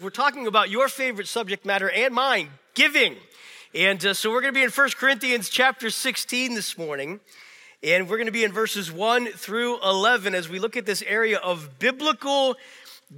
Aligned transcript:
We're 0.00 0.08
talking 0.08 0.46
about 0.46 0.70
your 0.70 0.88
favorite 0.88 1.28
subject 1.28 1.66
matter 1.66 1.90
and 1.90 2.14
mine, 2.14 2.48
giving. 2.72 3.16
And 3.74 4.02
uh, 4.02 4.14
so 4.14 4.30
we're 4.30 4.40
going 4.40 4.54
to 4.54 4.58
be 4.58 4.64
in 4.64 4.70
1 4.70 4.88
Corinthians 4.96 5.50
chapter 5.50 5.90
16 5.90 6.54
this 6.54 6.78
morning. 6.78 7.20
And 7.82 8.08
we're 8.08 8.16
going 8.16 8.24
to 8.24 8.32
be 8.32 8.42
in 8.42 8.50
verses 8.50 8.90
1 8.90 9.26
through 9.26 9.78
11 9.82 10.34
as 10.34 10.48
we 10.48 10.58
look 10.58 10.78
at 10.78 10.86
this 10.86 11.02
area 11.02 11.36
of 11.36 11.78
biblical 11.78 12.56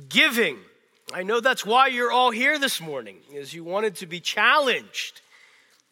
giving. 0.08 0.58
I 1.14 1.22
know 1.22 1.38
that's 1.38 1.64
why 1.64 1.86
you're 1.86 2.10
all 2.10 2.32
here 2.32 2.58
this 2.58 2.80
morning, 2.80 3.18
is 3.32 3.54
you 3.54 3.62
wanted 3.62 3.94
to 3.96 4.06
be 4.06 4.18
challenged 4.18 5.20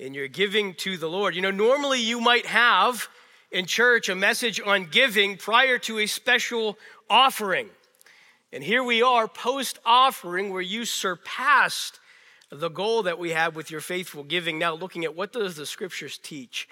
in 0.00 0.12
your 0.12 0.26
giving 0.26 0.74
to 0.74 0.96
the 0.96 1.08
Lord. 1.08 1.36
You 1.36 1.42
know, 1.42 1.52
normally 1.52 2.00
you 2.00 2.20
might 2.20 2.46
have 2.46 3.08
in 3.52 3.66
church 3.66 4.08
a 4.08 4.16
message 4.16 4.60
on 4.60 4.86
giving 4.86 5.36
prior 5.36 5.78
to 5.78 6.00
a 6.00 6.06
special 6.06 6.76
offering. 7.08 7.68
And 8.52 8.64
here 8.64 8.82
we 8.82 9.00
are 9.00 9.28
post 9.28 9.78
offering 9.86 10.50
where 10.50 10.60
you 10.60 10.84
surpassed 10.84 12.00
the 12.50 12.68
goal 12.68 13.04
that 13.04 13.16
we 13.16 13.30
have 13.30 13.54
with 13.54 13.70
your 13.70 13.80
faithful 13.80 14.24
giving. 14.24 14.58
Now 14.58 14.74
looking 14.74 15.04
at 15.04 15.14
what 15.14 15.32
does 15.32 15.54
the 15.54 15.64
scriptures 15.64 16.18
teach 16.18 16.68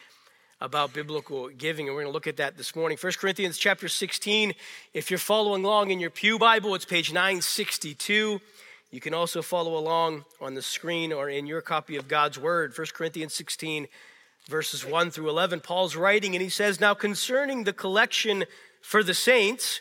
about 0.60 0.92
biblical 0.92 1.48
giving 1.50 1.86
and 1.86 1.94
we're 1.94 2.02
going 2.02 2.10
to 2.10 2.14
look 2.14 2.26
at 2.26 2.38
that 2.38 2.56
this 2.56 2.74
morning. 2.74 2.98
1 3.00 3.12
Corinthians 3.20 3.58
chapter 3.58 3.86
16. 3.86 4.54
If 4.92 5.08
you're 5.08 5.18
following 5.18 5.64
along 5.64 5.92
in 5.92 6.00
your 6.00 6.10
Pew 6.10 6.36
Bible, 6.36 6.74
it's 6.74 6.84
page 6.84 7.12
962. 7.12 8.40
You 8.90 9.00
can 9.00 9.14
also 9.14 9.40
follow 9.40 9.78
along 9.78 10.24
on 10.40 10.54
the 10.54 10.62
screen 10.62 11.12
or 11.12 11.30
in 11.30 11.46
your 11.46 11.60
copy 11.60 11.94
of 11.94 12.08
God's 12.08 12.40
word. 12.40 12.76
1 12.76 12.88
Corinthians 12.92 13.34
16 13.34 13.86
verses 14.48 14.84
1 14.84 15.12
through 15.12 15.28
11. 15.28 15.60
Paul's 15.60 15.94
writing 15.94 16.34
and 16.34 16.42
he 16.42 16.48
says, 16.48 16.80
"Now 16.80 16.94
concerning 16.94 17.62
the 17.62 17.72
collection 17.72 18.46
for 18.80 19.04
the 19.04 19.14
saints, 19.14 19.80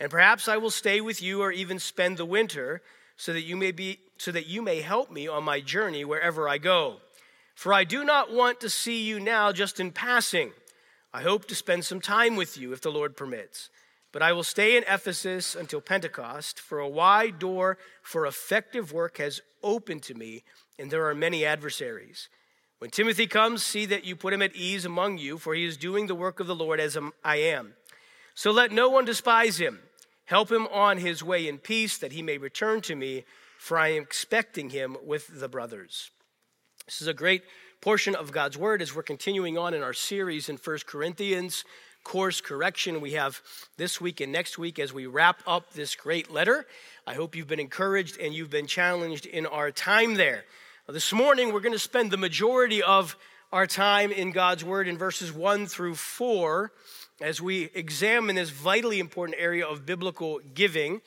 And 0.00 0.10
perhaps 0.10 0.48
I 0.48 0.56
will 0.56 0.70
stay 0.70 1.00
with 1.02 1.22
you 1.22 1.42
or 1.42 1.52
even 1.52 1.78
spend 1.78 2.16
the 2.16 2.24
winter 2.24 2.80
so 3.16 3.34
that 3.34 3.42
you 3.42 3.54
may 3.54 3.70
be 3.70 4.00
so 4.16 4.32
that 4.32 4.46
you 4.46 4.62
may 4.62 4.80
help 4.80 5.10
me 5.10 5.28
on 5.28 5.44
my 5.44 5.60
journey 5.60 6.04
wherever 6.04 6.48
I 6.48 6.58
go. 6.58 6.96
For 7.54 7.72
I 7.74 7.84
do 7.84 8.02
not 8.04 8.32
want 8.32 8.60
to 8.60 8.70
see 8.70 9.02
you 9.02 9.20
now 9.20 9.52
just 9.52 9.78
in 9.78 9.92
passing. 9.92 10.52
I 11.12 11.22
hope 11.22 11.46
to 11.46 11.54
spend 11.54 11.84
some 11.84 12.00
time 12.00 12.36
with 12.36 12.56
you 12.56 12.72
if 12.72 12.80
the 12.80 12.90
Lord 12.90 13.16
permits. 13.16 13.68
But 14.12 14.22
I 14.22 14.32
will 14.32 14.42
stay 14.42 14.76
in 14.76 14.84
Ephesus 14.88 15.54
until 15.54 15.80
Pentecost, 15.80 16.58
for 16.58 16.78
a 16.78 16.88
wide 16.88 17.38
door 17.38 17.78
for 18.02 18.26
effective 18.26 18.92
work 18.92 19.18
has 19.18 19.40
opened 19.62 20.02
to 20.04 20.14
me, 20.14 20.42
and 20.78 20.90
there 20.90 21.06
are 21.08 21.14
many 21.14 21.44
adversaries. 21.44 22.28
When 22.78 22.90
Timothy 22.90 23.26
comes, 23.26 23.62
see 23.62 23.86
that 23.86 24.04
you 24.04 24.16
put 24.16 24.32
him 24.32 24.42
at 24.42 24.56
ease 24.56 24.84
among 24.84 25.18
you, 25.18 25.36
for 25.36 25.54
he 25.54 25.64
is 25.64 25.76
doing 25.76 26.06
the 26.06 26.14
work 26.14 26.40
of 26.40 26.46
the 26.46 26.54
Lord 26.54 26.80
as 26.80 26.96
I 27.22 27.36
am. 27.36 27.74
So 28.34 28.50
let 28.50 28.72
no 28.72 28.88
one 28.88 29.04
despise 29.04 29.58
him. 29.58 29.80
Help 30.30 30.52
him 30.52 30.68
on 30.68 30.98
his 30.98 31.24
way 31.24 31.48
in 31.48 31.58
peace, 31.58 31.98
that 31.98 32.12
he 32.12 32.22
may 32.22 32.38
return 32.38 32.80
to 32.82 32.94
me, 32.94 33.24
for 33.58 33.76
I 33.76 33.88
am 33.88 34.02
expecting 34.04 34.70
him 34.70 34.96
with 35.02 35.40
the 35.40 35.48
brothers. 35.48 36.12
This 36.86 37.02
is 37.02 37.08
a 37.08 37.12
great 37.12 37.42
portion 37.80 38.14
of 38.14 38.30
God's 38.30 38.56
word 38.56 38.80
as 38.80 38.94
we're 38.94 39.02
continuing 39.02 39.58
on 39.58 39.74
in 39.74 39.82
our 39.82 39.92
series 39.92 40.48
in 40.48 40.56
First 40.56 40.86
Corinthians, 40.86 41.64
course 42.04 42.40
correction. 42.40 43.00
We 43.00 43.14
have 43.14 43.42
this 43.76 44.00
week 44.00 44.20
and 44.20 44.30
next 44.30 44.56
week 44.56 44.78
as 44.78 44.92
we 44.92 45.06
wrap 45.06 45.42
up 45.48 45.72
this 45.72 45.96
great 45.96 46.30
letter. 46.30 46.64
I 47.08 47.14
hope 47.14 47.34
you've 47.34 47.48
been 47.48 47.58
encouraged 47.58 48.16
and 48.20 48.32
you've 48.32 48.50
been 48.50 48.68
challenged 48.68 49.26
in 49.26 49.46
our 49.46 49.72
time 49.72 50.14
there. 50.14 50.44
This 50.88 51.12
morning, 51.12 51.52
we're 51.52 51.58
going 51.58 51.72
to 51.72 51.78
spend 51.80 52.12
the 52.12 52.16
majority 52.16 52.84
of 52.84 53.16
our 53.52 53.66
time 53.66 54.12
in 54.12 54.30
God's 54.30 54.64
word 54.64 54.86
in 54.86 54.96
verses 54.96 55.32
1 55.32 55.66
through 55.66 55.96
4 55.96 56.70
as 57.20 57.40
we 57.40 57.68
examine 57.74 58.36
this 58.36 58.50
vitally 58.50 59.00
important 59.00 59.36
area 59.40 59.66
of 59.66 59.84
biblical 59.84 60.40
giving. 60.54 61.00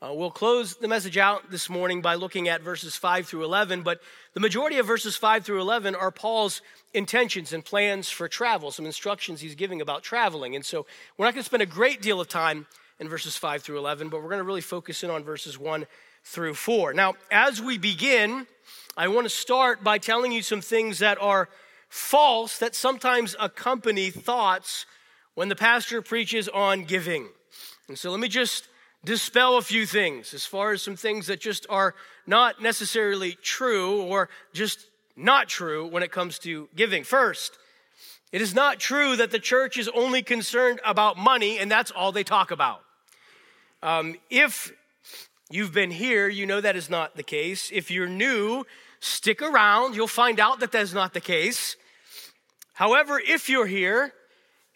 Uh, 0.00 0.10
we'll 0.14 0.30
close 0.30 0.76
the 0.76 0.88
message 0.88 1.18
out 1.18 1.50
this 1.50 1.68
morning 1.68 2.00
by 2.00 2.14
looking 2.14 2.48
at 2.48 2.62
verses 2.62 2.96
5 2.96 3.26
through 3.26 3.44
11, 3.44 3.82
but 3.82 4.00
the 4.32 4.40
majority 4.40 4.78
of 4.78 4.86
verses 4.86 5.14
5 5.14 5.44
through 5.44 5.60
11 5.60 5.94
are 5.94 6.10
Paul's 6.10 6.62
intentions 6.94 7.52
and 7.52 7.62
plans 7.62 8.08
for 8.08 8.28
travel, 8.28 8.70
some 8.70 8.86
instructions 8.86 9.42
he's 9.42 9.54
giving 9.54 9.82
about 9.82 10.02
traveling. 10.02 10.56
And 10.56 10.64
so 10.64 10.86
we're 11.18 11.26
not 11.26 11.34
going 11.34 11.42
to 11.42 11.48
spend 11.48 11.62
a 11.62 11.66
great 11.66 12.00
deal 12.00 12.18
of 12.18 12.28
time 12.28 12.66
in 12.98 13.10
verses 13.10 13.36
5 13.36 13.62
through 13.62 13.76
11, 13.76 14.08
but 14.08 14.22
we're 14.22 14.30
going 14.30 14.38
to 14.38 14.44
really 14.44 14.62
focus 14.62 15.02
in 15.02 15.10
on 15.10 15.22
verses 15.22 15.58
1 15.58 15.86
through 16.24 16.54
4. 16.54 16.94
Now, 16.94 17.12
as 17.30 17.60
we 17.60 17.76
begin, 17.76 18.46
I 18.96 19.08
want 19.08 19.26
to 19.26 19.30
start 19.30 19.84
by 19.84 19.98
telling 19.98 20.32
you 20.32 20.40
some 20.40 20.62
things 20.62 21.00
that 21.00 21.20
are 21.20 21.50
false 21.90 22.56
that 22.58 22.74
sometimes 22.74 23.36
accompany 23.38 24.10
thoughts 24.10 24.86
when 25.34 25.48
the 25.48 25.56
pastor 25.56 26.00
preaches 26.00 26.48
on 26.48 26.84
giving. 26.84 27.28
And 27.88 27.98
so 27.98 28.10
let 28.10 28.20
me 28.20 28.28
just 28.28 28.68
dispel 29.04 29.56
a 29.56 29.62
few 29.62 29.84
things 29.84 30.32
as 30.32 30.46
far 30.46 30.72
as 30.72 30.82
some 30.82 30.96
things 30.96 31.26
that 31.26 31.40
just 31.40 31.66
are 31.68 31.94
not 32.26 32.62
necessarily 32.62 33.32
true 33.42 34.02
or 34.02 34.28
just 34.52 34.86
not 35.16 35.48
true 35.48 35.86
when 35.86 36.02
it 36.02 36.12
comes 36.12 36.38
to 36.40 36.68
giving. 36.76 37.02
First, 37.02 37.58
it 38.30 38.40
is 38.40 38.54
not 38.54 38.78
true 38.78 39.16
that 39.16 39.32
the 39.32 39.40
church 39.40 39.76
is 39.76 39.88
only 39.88 40.22
concerned 40.22 40.80
about 40.84 41.18
money 41.18 41.58
and 41.58 41.70
that's 41.70 41.90
all 41.90 42.12
they 42.12 42.22
talk 42.22 42.52
about. 42.52 42.82
Um, 43.82 44.14
if 44.28 44.72
you've 45.50 45.72
been 45.72 45.90
here, 45.90 46.28
you 46.28 46.46
know 46.46 46.60
that 46.60 46.76
is 46.76 46.88
not 46.88 47.16
the 47.16 47.24
case. 47.24 47.70
If 47.72 47.90
you're 47.90 48.06
new, 48.06 48.64
stick 49.00 49.42
around. 49.42 49.94
You'll 49.94 50.06
find 50.06 50.38
out 50.38 50.60
that 50.60 50.72
that's 50.72 50.92
not 50.92 51.14
the 51.14 51.20
case. 51.20 51.76
However, 52.74 53.20
if 53.20 53.48
you're 53.48 53.66
here, 53.66 54.12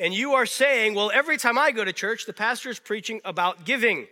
and 0.01 0.13
you 0.13 0.33
are 0.33 0.47
saying, 0.47 0.95
well, 0.95 1.11
every 1.15 1.37
time 1.37 1.57
I 1.57 1.71
go 1.71 1.85
to 1.85 1.93
church, 1.93 2.27
the 2.27 2.33
pastor 2.33 2.69
is 2.69 2.81
preaching 2.81 3.21
about 3.25 3.65
giving. 3.65 4.09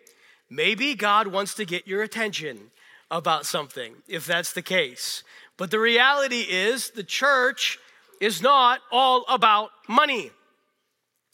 Maybe 0.48 0.94
God 0.94 1.26
wants 1.26 1.54
to 1.54 1.64
get 1.64 1.86
your 1.86 2.02
attention 2.02 2.70
about 3.10 3.46
something, 3.46 3.94
if 4.06 4.24
that's 4.24 4.52
the 4.52 4.62
case. 4.62 5.24
But 5.56 5.70
the 5.70 5.80
reality 5.80 6.46
is, 6.48 6.90
the 6.90 7.02
church 7.02 7.78
is 8.20 8.40
not 8.40 8.80
all 8.90 9.24
about 9.28 9.70
money. 9.88 10.30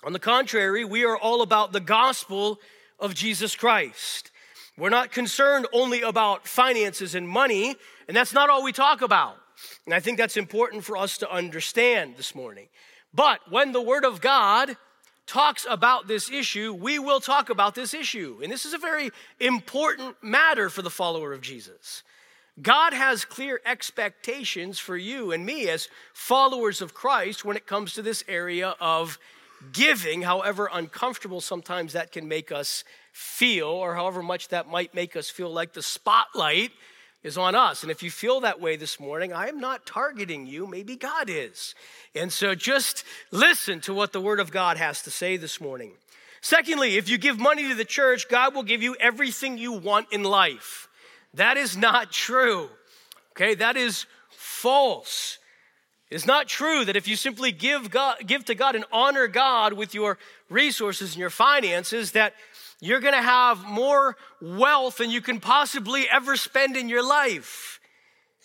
On 0.05 0.12
the 0.12 0.19
contrary, 0.19 0.84
we 0.84 1.05
are 1.05 1.16
all 1.16 1.43
about 1.43 1.72
the 1.72 1.81
gospel 1.81 2.59
of 2.99 3.15
Jesus 3.15 3.55
Christ. 3.55 4.31
We're 4.77 4.89
not 4.89 5.12
concerned 5.12 5.66
only 5.72 6.03
about 6.03 6.47
finances 6.47 7.15
and 7.15 7.28
money, 7.28 7.77
and 8.09 8.17
that's 8.17 8.33
not 8.33 8.51
all 8.51 8.65
we 8.65 8.73
talk 8.73 9.03
about. 9.03 9.37
And 9.85 9.95
I 9.95 10.01
think 10.01 10.19
that's 10.19 10.37
important 10.37 10.85
for 10.85 10.97
us 10.97 11.19
to 11.19 11.31
understand 11.31 12.17
this 12.17 12.35
morning. 12.35 12.69
But 13.13 13.41
when 13.51 13.73
the 13.73 13.83
Word 13.83 14.05
of 14.05 14.21
God 14.21 14.77
talks 15.27 15.67
about 15.69 16.09
this 16.09 16.31
issue, 16.31 16.73
we 16.73 16.99
will 16.99 17.21
talk 17.21 17.51
about 17.51 17.75
this 17.75 17.93
issue. 17.93 18.41
And 18.43 18.51
this 18.51 18.65
is 18.65 18.73
a 18.73 18.79
very 18.79 19.11
important 19.39 20.17
matter 20.23 20.71
for 20.71 20.83
the 20.83 20.91
follower 20.91 21.33
of 21.33 21.43
Jesus. 21.43 22.03
God 22.61 22.93
has 22.93 23.25
clear 23.25 23.61
expectations 23.65 24.79
for 24.79 24.97
you 24.97 25.31
and 25.31 25.45
me 25.45 25.69
as 25.69 25.89
followers 26.13 26.81
of 26.81 26.95
Christ 26.95 27.45
when 27.45 27.57
it 27.57 27.67
comes 27.67 27.93
to 27.95 28.03
this 28.03 28.25
area 28.27 28.75
of 28.81 29.19
giving, 29.73 30.23
however 30.23 30.69
uncomfortable 30.73 31.41
sometimes 31.41 31.93
that 31.93 32.11
can 32.11 32.27
make 32.27 32.51
us 32.51 32.85
feel, 33.13 33.69
or 33.69 33.95
however 33.95 34.23
much 34.23 34.49
that 34.49 34.69
might 34.69 34.95
make 34.95 35.15
us 35.15 35.29
feel 35.29 35.53
like 35.53 35.73
the 35.73 35.83
spotlight 35.83 36.71
is 37.23 37.37
on 37.37 37.55
us. 37.55 37.83
And 37.83 37.91
if 37.91 38.03
you 38.03 38.11
feel 38.11 38.41
that 38.41 38.60
way 38.60 38.77
this 38.77 39.01
morning, 39.01 39.33
I 39.33 39.48
am 39.48 39.60
not 39.60 39.87
targeting 39.87 40.47
you, 40.47 40.66
maybe 40.66 40.97
God 40.97 41.28
is. 41.28 41.75
And 42.15 42.33
so 42.33 42.54
just 42.54 43.04
listen 43.31 43.81
to 43.83 43.95
what 43.95 44.13
the 44.13 44.21
Word 44.21 44.41
of 44.41 44.51
God 44.51 44.77
has 44.77 45.03
to 45.03 45.10
say 45.10 45.37
this 45.37 45.60
morning. 45.60 45.92
Secondly, 46.41 46.97
if 46.97 47.09
you 47.09 47.19
give 47.19 47.39
money 47.39 47.69
to 47.69 47.75
the 47.75 47.84
church, 47.84 48.28
God 48.28 48.54
will 48.54 48.63
give 48.63 48.83
you 48.83 48.97
everything 49.01 49.59
you 49.59 49.72
want 49.72 50.13
in 50.13 50.22
life. 50.22 50.89
That 51.34 51.57
is 51.57 51.77
not 51.77 52.13
true. 52.13 52.71
Okay, 53.33 53.54
that 53.57 53.77
is 53.77 54.07
false. 54.31 55.39
It's 56.10 56.27
not 56.27 56.48
true 56.48 56.84
that 56.84 56.97
if 56.97 57.07
you 57.07 57.16
simply 57.16 57.53
give, 57.53 57.91
God, 57.91 58.16
give 58.27 58.45
to 58.47 58.54
God 58.54 58.75
and 58.75 58.84
honor 58.91 59.27
God 59.27 59.75
with 59.75 59.95
your 59.95 60.19
resources 60.48 61.13
and 61.13 61.21
your 61.21 61.31
finances, 61.31 62.13
that 62.13 62.34
you're 62.80 63.01
going 63.01 63.15
to 63.15 63.22
have 63.22 63.65
more 63.65 64.16
wealth 64.41 64.98
than 64.98 65.10
you 65.10 65.21
can 65.21 65.41
possibly 65.41 66.09
ever 66.10 66.36
spend 66.36 66.77
in 66.77 66.89
your 66.89 67.07
life. 67.07 67.80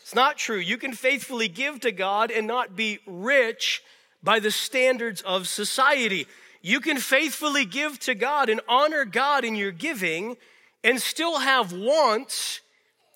It's 0.02 0.16
not 0.16 0.38
true. 0.38 0.58
You 0.58 0.78
can 0.78 0.94
faithfully 0.94 1.48
give 1.48 1.80
to 1.82 1.92
God 1.92 2.32
and 2.32 2.48
not 2.48 2.76
be 2.76 3.00
rich 3.06 3.84
by 4.22 4.40
the 4.40 4.52
standards 4.52 5.22
of 5.22 5.48
society. 5.48 6.28
You 6.62 6.80
can 6.80 6.98
faithfully 6.98 7.66
give 7.66 8.00
to 8.02 8.16
God 8.16 8.50
and 8.50 8.62
honor 8.68 9.06
God 9.06 9.46
in 9.46 9.56
your 9.56 9.72
giving 9.72 10.38
and 10.84 11.00
still 11.00 11.40
have 11.40 11.72
wants 11.72 12.62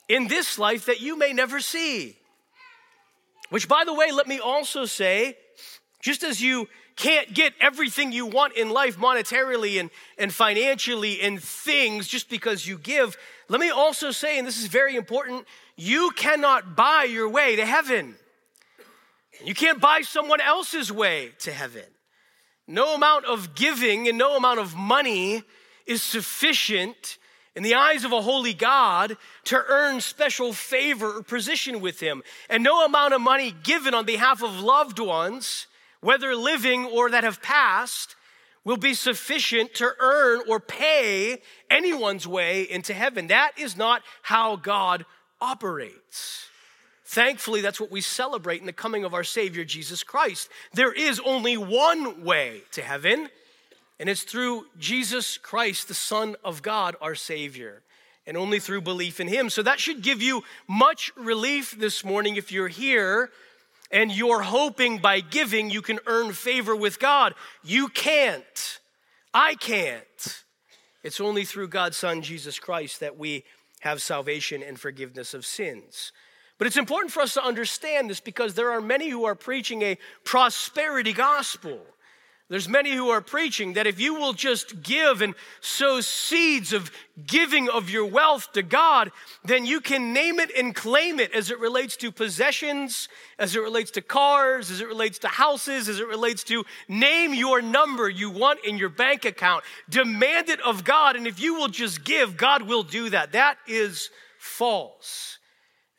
in 0.08 0.28
this 0.28 0.58
life 0.60 0.86
that 0.86 1.02
you 1.02 1.18
may 1.18 1.34
never 1.34 1.60
see. 1.60 2.18
Which, 3.50 3.68
by 3.68 3.84
the 3.86 3.94
way, 3.94 4.12
let 4.12 4.28
me 4.28 4.40
also 4.40 4.86
say, 4.86 5.38
just 6.02 6.24
as 6.24 6.42
you 6.42 6.68
can't 6.98 7.34
get 7.34 7.54
everything 7.62 8.12
you 8.12 8.26
want 8.26 8.58
in 8.58 8.70
life 8.70 8.98
monetarily 8.98 9.80
and, 9.80 9.90
and 10.18 10.34
financially 10.34 11.22
and 11.22 11.42
things 11.42 12.08
just 12.08 12.30
because 12.30 12.68
you 12.68 12.78
give, 12.78 13.16
let 13.48 13.62
me 13.62 13.70
also 13.70 14.12
say, 14.12 14.38
and 14.38 14.46
this 14.46 14.60
is 14.60 14.68
very 14.68 14.96
important, 14.96 15.46
you 15.78 16.12
cannot 16.16 16.76
buy 16.76 17.04
your 17.04 17.30
way 17.30 17.56
to 17.56 17.66
heaven. 17.66 18.16
You 19.46 19.54
can't 19.54 19.80
buy 19.80 20.02
someone 20.02 20.42
else's 20.42 20.92
way 20.92 21.32
to 21.40 21.52
heaven. 21.52 21.86
No 22.68 22.96
amount 22.96 23.26
of 23.26 23.56
giving 23.56 24.08
and 24.08 24.18
no 24.18 24.36
amount 24.36 24.60
of 24.60 24.76
money 24.76 25.44
is 25.86 26.02
sufficient 26.02 27.18
in 27.56 27.64
the 27.64 27.76
eyes 27.76 28.04
of 28.04 28.12
a 28.12 28.22
holy 28.22 28.54
God 28.54 29.18
to 29.46 29.64
earn 29.68 30.02
special 30.02 30.52
favor 30.52 31.18
or 31.18 31.24
position 31.24 31.80
with 31.80 32.00
Him. 32.00 32.24
And 32.50 32.64
no 32.64 32.86
amount 32.86 33.14
of 33.14 33.22
money 33.22 33.54
given 33.64 33.94
on 33.94 34.06
behalf 34.06 34.44
of 34.44 34.60
loved 34.60 35.00
ones, 35.00 35.68
whether 36.02 36.36
living 36.36 36.86
or 36.86 37.10
that 37.12 37.24
have 37.24 37.42
passed, 37.42 38.16
will 38.68 38.76
be 38.76 38.94
sufficient 38.94 39.74
to 39.76 39.90
earn 40.00 40.42
or 40.46 40.60
pay 40.60 41.42
anyone's 41.72 42.28
way 42.28 42.64
into 42.64 42.94
heaven. 42.94 43.28
That 43.28 43.54
is 43.58 43.78
not 43.78 44.02
how 44.22 44.58
God 44.58 45.06
operates. 45.40 46.50
Thankfully, 47.06 47.62
that's 47.62 47.80
what 47.80 47.92
we 47.92 48.02
celebrate 48.02 48.60
in 48.60 48.66
the 48.66 48.74
coming 48.74 49.06
of 49.06 49.14
our 49.14 49.24
Savior, 49.24 49.64
Jesus 49.64 50.04
Christ. 50.04 50.50
There 50.74 50.92
is 50.92 51.22
only 51.22 51.56
one 51.56 52.26
way 52.26 52.64
to 52.74 52.82
heaven, 52.82 53.30
and 53.98 54.10
it's 54.10 54.24
through 54.24 54.66
Jesus 54.78 55.38
Christ, 55.38 55.88
the 55.88 55.94
Son 55.94 56.36
of 56.44 56.62
God, 56.62 56.98
our 57.00 57.16
Savior, 57.16 57.84
and 58.26 58.36
only 58.36 58.60
through 58.60 58.82
belief 58.82 59.22
in 59.22 59.30
Him. 59.30 59.50
So 59.50 59.64
that 59.64 59.80
should 59.80 60.02
give 60.02 60.22
you 60.22 60.44
much 60.68 61.14
relief 61.16 61.72
this 61.72 62.04
morning 62.04 62.36
if 62.36 62.52
you're 62.52 62.68
here 62.68 63.30
and 63.92 64.12
you're 64.12 64.42
hoping 64.42 64.98
by 65.00 65.20
giving 65.20 65.70
you 65.70 65.82
can 65.82 66.00
earn 66.06 66.34
favor 66.34 66.76
with 66.76 67.00
God. 67.00 67.34
You 67.64 67.88
can't. 67.88 68.80
I 69.34 69.56
can't. 69.56 70.44
It's 71.04 71.22
only 71.22 71.46
through 71.46 71.70
God's 71.70 71.98
Son, 71.98 72.22
Jesus 72.22 72.60
Christ, 72.60 73.00
that 73.00 73.18
we 73.18 73.46
have 73.82 74.02
salvation 74.02 74.64
and 74.64 74.80
forgiveness 74.80 75.34
of 75.34 75.46
sins. 75.46 76.12
But 76.58 76.68
it's 76.68 76.78
important 76.78 77.12
for 77.12 77.22
us 77.22 77.36
to 77.36 77.44
understand 77.44 78.10
this 78.10 78.20
because 78.20 78.56
there 78.56 78.72
are 78.72 78.82
many 78.82 79.10
who 79.10 79.26
are 79.26 79.36
preaching 79.36 79.84
a 79.84 79.98
prosperity 80.24 81.14
gospel. 81.14 81.80
There's 82.50 82.70
many 82.70 82.96
who 82.96 83.10
are 83.10 83.20
preaching 83.20 83.74
that 83.74 83.88
if 83.88 84.00
you 84.00 84.14
will 84.14 84.32
just 84.32 84.82
give 84.82 85.22
and 85.22 85.36
sow 85.60 86.00
seeds 86.00 86.72
of 86.72 86.92
giving 87.26 87.70
of 87.70 87.90
your 87.90 88.06
wealth 88.06 88.54
to 88.54 88.64
God, 88.64 89.12
then 89.44 89.66
you 89.66 89.82
can 89.82 90.14
name 90.14 90.40
it 90.40 90.52
and 90.58 90.74
claim 90.74 91.20
it 91.20 91.34
as 91.34 91.52
it 91.52 91.60
relates 91.60 91.98
to 91.98 92.10
possessions, 92.10 93.10
as 93.38 93.54
it 93.54 93.60
relates 93.60 93.92
to 93.92 94.02
cars, 94.02 94.72
as 94.72 94.80
it 94.80 94.88
relates 94.88 95.20
to 95.20 95.28
houses, 95.28 95.90
as 95.90 96.00
it 96.00 96.08
relates 96.08 96.46
to 96.46 96.64
name 96.88 97.34
your 97.34 97.62
number 97.62 98.10
you 98.10 98.30
want 98.30 98.64
in 98.64 98.78
your 98.78 98.90
bank 98.90 99.26
account. 99.26 99.66
Demand 99.90 100.48
it 100.48 100.62
of 100.62 100.86
God, 100.86 101.18
and 101.18 101.28
if 101.28 101.42
you 101.42 101.56
will 101.56 101.68
just 101.68 102.06
give, 102.06 102.38
God 102.38 102.62
will 102.62 102.84
do 102.84 103.10
that. 103.10 103.34
That 103.34 103.58
is 103.68 104.10
false. 104.38 105.37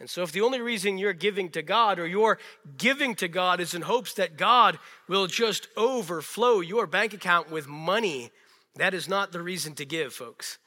And 0.01 0.09
so, 0.09 0.23
if 0.23 0.31
the 0.31 0.43
only 0.43 0.61
reason 0.61 0.97
you're 0.97 1.13
giving 1.13 1.51
to 1.51 1.63
God 1.63 1.99
or 1.99 2.07
you're 2.07 2.39
giving 2.77 3.17
to 3.17 3.27
God 3.27 3.61
is 3.61 3.75
in 3.75 3.83
hopes 3.83 4.15
that 4.15 4.37
God 4.37 4.79
will 5.09 5.27
just 5.27 5.69
overflow 5.77 6.61
your 6.61 6.87
bank 6.87 7.13
account 7.13 7.51
with 7.51 7.67
money, 7.67 8.31
that 8.77 8.95
is 8.95 9.09
not 9.09 9.33
the 9.33 9.43
reason 9.43 9.75
to 9.75 9.85
give, 9.85 10.13
folks. 10.13 10.59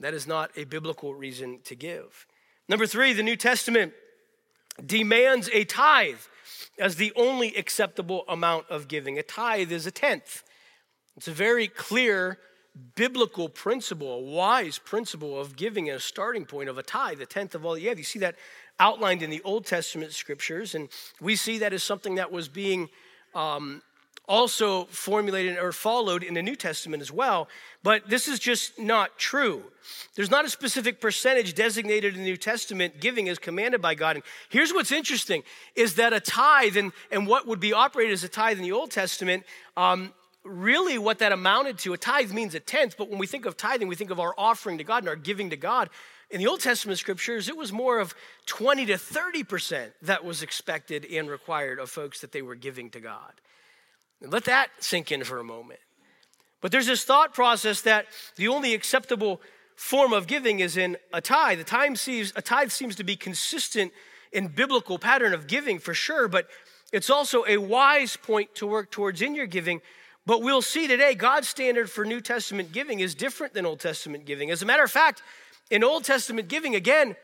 That 0.00 0.14
is 0.14 0.26
not 0.26 0.50
a 0.56 0.64
biblical 0.64 1.14
reason 1.14 1.60
to 1.64 1.76
give. 1.76 2.26
Number 2.68 2.86
three, 2.86 3.12
the 3.12 3.22
New 3.22 3.36
Testament 3.36 3.92
demands 4.84 5.48
a 5.52 5.64
tithe 5.64 6.20
as 6.78 6.96
the 6.96 7.12
only 7.14 7.54
acceptable 7.54 8.24
amount 8.28 8.68
of 8.68 8.88
giving. 8.88 9.18
A 9.18 9.22
tithe 9.22 9.70
is 9.70 9.86
a 9.86 9.90
tenth. 9.90 10.42
It's 11.16 11.28
a 11.28 11.32
very 11.32 11.68
clear 11.68 12.38
biblical 12.94 13.48
principle, 13.48 14.14
a 14.14 14.20
wise 14.20 14.78
principle 14.78 15.38
of 15.38 15.56
giving 15.56 15.90
a 15.90 16.00
starting 16.00 16.46
point 16.46 16.68
of 16.68 16.78
a 16.78 16.82
tithe, 16.82 17.20
a 17.20 17.26
tenth 17.26 17.54
of 17.54 17.66
all 17.66 17.76
you 17.76 17.90
have. 17.90 17.98
You 17.98 18.04
see 18.04 18.18
that 18.20 18.36
outlined 18.82 19.22
in 19.22 19.30
the 19.30 19.40
Old 19.44 19.64
Testament 19.64 20.12
scriptures, 20.12 20.74
and 20.74 20.88
we 21.20 21.36
see 21.36 21.58
that 21.58 21.72
as 21.72 21.84
something 21.84 22.16
that 22.16 22.32
was 22.32 22.48
being 22.48 22.88
um, 23.32 23.80
also 24.28 24.84
formulated 24.86 25.56
or 25.56 25.70
followed 25.70 26.24
in 26.24 26.34
the 26.34 26.42
New 26.42 26.56
Testament 26.56 27.00
as 27.00 27.12
well. 27.12 27.48
But 27.84 28.08
this 28.08 28.26
is 28.26 28.40
just 28.40 28.78
not 28.80 29.18
true. 29.18 29.62
There's 30.16 30.30
not 30.30 30.44
a 30.44 30.48
specific 30.48 31.00
percentage 31.00 31.54
designated 31.54 32.14
in 32.14 32.20
the 32.20 32.26
New 32.26 32.36
Testament 32.36 33.00
giving 33.00 33.28
as 33.28 33.38
commanded 33.38 33.80
by 33.80 33.94
God. 33.94 34.16
And 34.16 34.24
here's 34.48 34.72
what's 34.72 34.92
interesting 34.92 35.44
is 35.76 35.94
that 35.94 36.12
a 36.12 36.20
tithe 36.20 36.76
and, 36.76 36.92
and 37.12 37.26
what 37.26 37.46
would 37.46 37.60
be 37.60 37.72
operated 37.72 38.12
as 38.12 38.24
a 38.24 38.28
tithe 38.28 38.58
in 38.58 38.64
the 38.64 38.72
Old 38.72 38.90
Testament 38.90 39.44
um, 39.76 40.12
really 40.44 40.98
what 40.98 41.18
that 41.20 41.30
amounted 41.30 41.78
to, 41.78 41.92
a 41.92 41.98
tithe 41.98 42.32
means 42.32 42.54
a 42.54 42.60
tenth, 42.60 42.96
but 42.96 43.08
when 43.08 43.18
we 43.18 43.26
think 43.26 43.46
of 43.46 43.56
tithing, 43.56 43.86
we 43.86 43.94
think 43.94 44.10
of 44.10 44.18
our 44.18 44.34
offering 44.36 44.78
to 44.78 44.84
God 44.84 44.98
and 44.98 45.08
our 45.08 45.16
giving 45.16 45.50
to 45.50 45.56
God. 45.56 45.88
In 46.32 46.40
the 46.40 46.46
Old 46.46 46.60
Testament 46.60 46.98
scriptures, 46.98 47.50
it 47.50 47.56
was 47.58 47.72
more 47.72 47.98
of 47.98 48.14
20 48.46 48.86
to 48.86 48.94
30% 48.94 49.90
that 50.00 50.24
was 50.24 50.42
expected 50.42 51.04
and 51.04 51.28
required 51.28 51.78
of 51.78 51.90
folks 51.90 52.22
that 52.22 52.32
they 52.32 52.40
were 52.40 52.54
giving 52.54 52.88
to 52.90 53.00
God. 53.00 53.32
Let 54.22 54.44
that 54.44 54.70
sink 54.80 55.12
in 55.12 55.24
for 55.24 55.38
a 55.38 55.44
moment. 55.44 55.80
But 56.62 56.72
there's 56.72 56.86
this 56.86 57.04
thought 57.04 57.34
process 57.34 57.82
that 57.82 58.06
the 58.36 58.48
only 58.48 58.72
acceptable 58.72 59.42
form 59.76 60.14
of 60.14 60.26
giving 60.26 60.60
is 60.60 60.78
in 60.78 60.96
a 61.12 61.20
tithe. 61.20 61.58
The 61.58 61.64
time 61.64 61.96
seems, 61.96 62.32
a 62.34 62.40
tithe 62.40 62.70
seems 62.70 62.96
to 62.96 63.04
be 63.04 63.14
consistent 63.14 63.92
in 64.32 64.48
biblical 64.48 64.98
pattern 64.98 65.34
of 65.34 65.46
giving 65.46 65.78
for 65.78 65.92
sure, 65.92 66.28
but 66.28 66.48
it's 66.94 67.10
also 67.10 67.44
a 67.46 67.58
wise 67.58 68.16
point 68.16 68.54
to 68.54 68.66
work 68.66 68.90
towards 68.90 69.20
in 69.20 69.34
your 69.34 69.46
giving 69.46 69.82
but 70.24 70.42
we'll 70.42 70.62
see 70.62 70.86
today 70.86 71.14
God's 71.14 71.48
standard 71.48 71.90
for 71.90 72.04
New 72.04 72.20
Testament 72.20 72.72
giving 72.72 73.00
is 73.00 73.14
different 73.14 73.54
than 73.54 73.66
Old 73.66 73.80
Testament 73.80 74.24
giving. 74.24 74.50
As 74.50 74.62
a 74.62 74.66
matter 74.66 74.84
of 74.84 74.90
fact, 74.90 75.22
in 75.72 75.82
Old 75.82 76.04
Testament 76.04 76.48
giving, 76.48 76.74
again, 76.74 77.16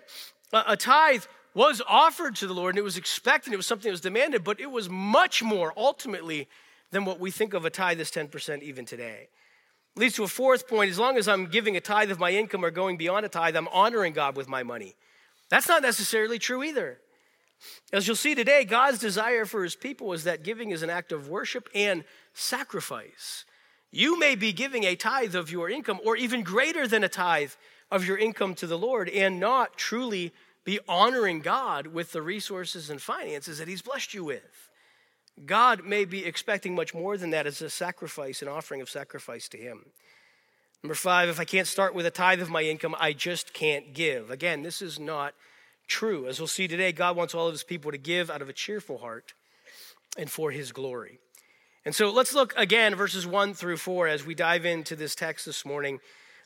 a, 0.55 0.75
tithe 0.75 1.25
was 1.53 1.83
offered 1.87 2.35
to 2.37 2.47
the 2.47 2.55
Lord 2.55 2.75
and 2.75 2.79
it 2.79 2.83
was 2.83 2.97
expected, 2.97 3.53
it 3.53 3.57
was 3.57 3.67
something 3.67 3.91
that 3.91 3.93
was 3.93 4.01
demanded, 4.01 4.43
but 4.43 4.59
it 4.59 4.71
was 4.71 4.89
much 4.89 5.43
more 5.43 5.75
ultimately 5.77 6.49
than 6.91 7.05
what 7.05 7.21
we 7.21 7.31
think 7.31 7.53
of 7.53 7.67
a 7.67 7.71
tithe 7.71 8.01
as 8.01 8.11
10% 8.11 8.63
even 8.63 8.87
today. 8.87 9.29
Leads 9.97 10.15
to 10.15 10.25
a 10.25 10.29
fourth 10.29 10.67
point 10.67 10.91
as 10.91 10.99
long 10.99 11.19
as 11.19 11.29
I'm 11.29 11.47
giving 11.47 11.77
a 11.77 11.81
tithe 11.81 12.11
of 12.11 12.19
my 12.19 12.31
income 12.31 12.65
or 12.65 12.71
going 12.71 12.97
beyond 12.97 13.27
a 13.27 13.29
tithe, 13.29 13.55
I'm 13.55 13.69
honoring 13.69 14.15
God 14.15 14.35
with 14.35 14.49
my 14.49 14.63
money. 14.63 14.97
That's 15.51 15.69
not 15.69 15.83
necessarily 15.83 16.39
true 16.39 16.63
either. 16.63 17.01
As 17.93 18.07
you'll 18.07 18.17
see 18.17 18.35
today, 18.35 18.65
God's 18.65 18.99
desire 18.99 19.45
for 19.45 19.63
his 19.63 19.77
people 19.77 20.15
is 20.15 20.25
that 20.25 20.43
giving 20.43 20.71
is 20.71 20.83
an 20.83 20.89
act 20.89 21.13
of 21.13 21.29
worship 21.29 21.69
and 21.75 22.03
sacrifice. 22.33 23.45
You 23.91 24.19
may 24.19 24.37
be 24.37 24.53
giving 24.53 24.85
a 24.85 24.97
tithe 24.97 25.35
of 25.35 25.51
your 25.51 25.69
income 25.69 26.01
or 26.03 26.17
even 26.17 26.43
greater 26.43 26.87
than 26.89 27.05
a 27.05 27.09
tithe 27.09 27.53
of 27.91 28.07
your 28.07 28.19
income 28.19 28.55
to 28.57 28.67
the 28.67 28.79
Lord 28.79 29.09
and 29.09 29.41
not 29.41 29.77
truly 29.77 30.33
be 30.65 30.79
honoring 30.89 31.41
God 31.41 31.89
with 31.89 32.13
the 32.13 32.23
resources 32.23 32.91
and 32.91 33.01
finances 33.01 33.59
that 33.59 33.69
he's 33.69 33.83
blessed 33.83 34.15
you 34.15 34.25
with. 34.25 34.69
God 35.47 35.85
may 35.85 36.05
be 36.05 36.27
expecting 36.27 36.75
much 36.75 36.95
more 36.95 37.17
than 37.17 37.31
that 37.31 37.47
as 37.47 37.63
a 37.63 37.71
sacrifice, 37.71 38.43
an 38.43 38.49
offering 38.49 38.81
of 38.81 38.91
sacrifice 38.91 39.49
to 39.51 39.57
him. 39.57 39.87
Number 40.83 40.95
five, 40.95 41.29
if 41.29 41.41
I 41.41 41.45
can't 41.45 41.67
start 41.67 41.95
with 41.95 42.07
a 42.07 42.11
tithe 42.11 42.41
of 42.41 42.51
my 42.51 42.63
income, 42.63 42.95
I 42.99 43.13
just 43.13 43.53
can't 43.53 43.95
give. 43.95 44.31
Again, 44.31 44.63
this 44.63 44.81
is 44.83 45.01
not 45.01 45.35
true. 45.87 46.27
As 46.27 46.39
we'll 46.39 46.47
see 46.47 46.69
today, 46.69 46.93
God 46.93 47.17
wants 47.17 47.35
all 47.35 47.47
of 47.47 47.55
his 47.55 47.65
people 47.65 47.91
to 47.91 47.99
give 47.99 48.31
out 48.31 48.43
of 48.43 48.49
a 48.49 48.53
cheerful 48.53 48.99
heart 48.99 49.33
and 50.17 50.31
for 50.31 50.51
his 50.51 50.71
glory. 50.71 51.19
And 51.85 51.95
so 51.95 52.11
let's 52.11 52.35
look 52.35 52.53
again, 52.57 52.95
verses 52.95 53.27
1 53.27 53.55
through 53.55 53.79
4, 53.79 54.09
as 54.09 54.27
we 54.27 54.35
dive 54.35 54.67
into 54.67 54.95
this 54.95 55.15
text 55.15 55.47
this 55.47 55.65
morning. 55.65 56.01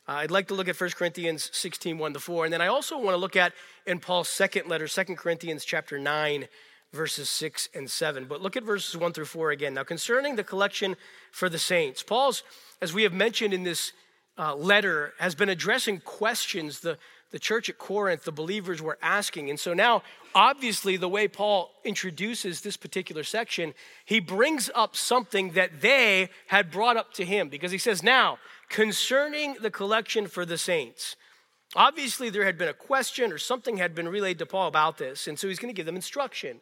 Uh, 0.07 0.13
I'd 0.13 0.31
like 0.31 0.47
to 0.49 0.53
look 0.53 0.67
at 0.67 0.79
1 0.79 0.89
Corinthians 0.91 1.49
16, 1.53 1.97
1 1.97 2.13
to 2.13 2.19
4. 2.19 2.45
And 2.45 2.53
then 2.53 2.61
I 2.61 2.67
also 2.67 2.97
want 2.97 3.13
to 3.13 3.17
look 3.17 3.35
at 3.35 3.53
in 3.85 3.99
Paul's 3.99 4.27
second 4.27 4.67
letter, 4.67 4.87
2 4.87 5.15
Corinthians 5.15 5.63
chapter 5.63 5.97
9, 5.97 6.47
verses 6.91 7.29
6 7.29 7.69
and 7.73 7.89
7. 7.89 8.25
But 8.25 8.41
look 8.41 8.57
at 8.57 8.63
verses 8.63 8.97
1 8.97 9.13
through 9.13 9.25
4 9.25 9.51
again. 9.51 9.73
Now, 9.73 9.83
concerning 9.83 10.35
the 10.35 10.43
collection 10.43 10.97
for 11.31 11.47
the 11.47 11.59
saints, 11.59 12.03
Paul's, 12.03 12.43
as 12.81 12.93
we 12.93 13.03
have 13.03 13.13
mentioned 13.13 13.53
in 13.53 13.63
this 13.63 13.93
uh, 14.37 14.55
letter, 14.55 15.13
has 15.19 15.35
been 15.35 15.49
addressing 15.49 16.01
questions 16.01 16.81
the, 16.81 16.97
the 17.33 17.39
church 17.39 17.67
at 17.67 17.79
Corinth, 17.79 18.25
the 18.25 18.31
believers 18.31 18.79
were 18.79 18.99
asking. 19.01 19.49
And 19.49 19.59
so 19.59 19.73
now, 19.73 20.03
obviously, 20.35 20.97
the 20.97 21.09
way 21.09 21.27
Paul 21.27 21.71
introduces 21.83 22.61
this 22.61 22.77
particular 22.77 23.23
section, 23.23 23.73
he 24.05 24.19
brings 24.19 24.69
up 24.75 24.95
something 24.95 25.53
that 25.53 25.81
they 25.81 26.29
had 26.47 26.69
brought 26.69 26.95
up 26.95 27.11
to 27.15 27.25
him 27.25 27.49
because 27.49 27.71
he 27.71 27.79
says, 27.79 28.03
Now, 28.03 28.37
concerning 28.69 29.55
the 29.59 29.71
collection 29.71 30.27
for 30.27 30.45
the 30.45 30.59
saints, 30.59 31.15
obviously 31.75 32.29
there 32.29 32.45
had 32.45 32.55
been 32.55 32.69
a 32.69 32.73
question 32.73 33.31
or 33.31 33.39
something 33.39 33.77
had 33.77 33.95
been 33.95 34.07
relayed 34.07 34.37
to 34.37 34.45
Paul 34.45 34.67
about 34.67 34.99
this. 34.99 35.27
And 35.27 35.39
so 35.39 35.47
he's 35.47 35.57
going 35.57 35.73
to 35.73 35.75
give 35.75 35.87
them 35.87 35.95
instruction. 35.95 36.61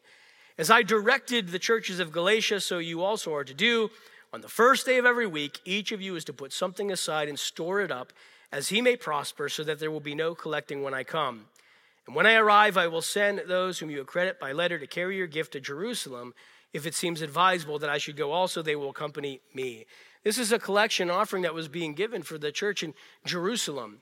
As 0.58 0.72
I 0.72 0.84
directed 0.84 1.50
the 1.50 1.60
churches 1.60 2.00
of 2.00 2.14
Galatia, 2.14 2.62
so 2.62 2.78
you 2.78 3.04
also 3.04 3.36
are 3.36 3.44
to 3.44 3.54
do. 3.54 3.90
On 4.32 4.40
the 4.40 4.48
first 4.48 4.86
day 4.86 4.98
of 4.98 5.06
every 5.06 5.28
week, 5.28 5.60
each 5.66 5.92
of 5.92 6.02
you 6.02 6.16
is 6.16 6.24
to 6.24 6.34
put 6.34 6.54
something 6.54 6.94
aside 6.94 7.28
and 7.28 7.38
store 7.38 7.82
it 7.82 7.92
up 7.92 8.14
as 8.52 8.70
he 8.70 8.82
may 8.82 8.96
prosper, 8.96 9.50
so 9.50 9.64
that 9.64 9.80
there 9.80 9.92
will 9.92 10.00
be 10.00 10.16
no 10.16 10.36
collecting 10.36 10.82
when 10.82 10.94
I 10.94 11.04
come. 11.04 11.46
And 12.06 12.16
when 12.16 12.26
I 12.26 12.34
arrive, 12.34 12.78
I 12.78 12.88
will 12.88 13.02
send 13.02 13.44
those 13.48 13.80
whom 13.80 13.90
you 13.90 14.02
accredit 14.02 14.40
by 14.40 14.52
letter 14.52 14.80
to 14.80 14.88
carry 14.88 15.18
your 15.18 15.28
gift 15.28 15.54
to 15.54 15.60
Jerusalem. 15.60 16.34
If 16.74 16.86
it 16.86 16.96
seems 16.96 17.22
advisable 17.22 17.80
that 17.80 17.90
I 17.90 17.98
should 17.98 18.18
go 18.18 18.32
also, 18.32 18.62
they 18.62 18.76
will 18.76 18.90
accompany 18.90 19.42
me. 19.54 19.86
This 20.24 20.38
is 20.38 20.52
a 20.52 20.60
collection 20.60 21.10
offering 21.10 21.44
that 21.44 21.54
was 21.54 21.68
being 21.68 21.94
given 21.94 22.24
for 22.24 22.38
the 22.38 22.52
church 22.52 22.84
in 22.84 22.94
Jerusalem 23.26 24.02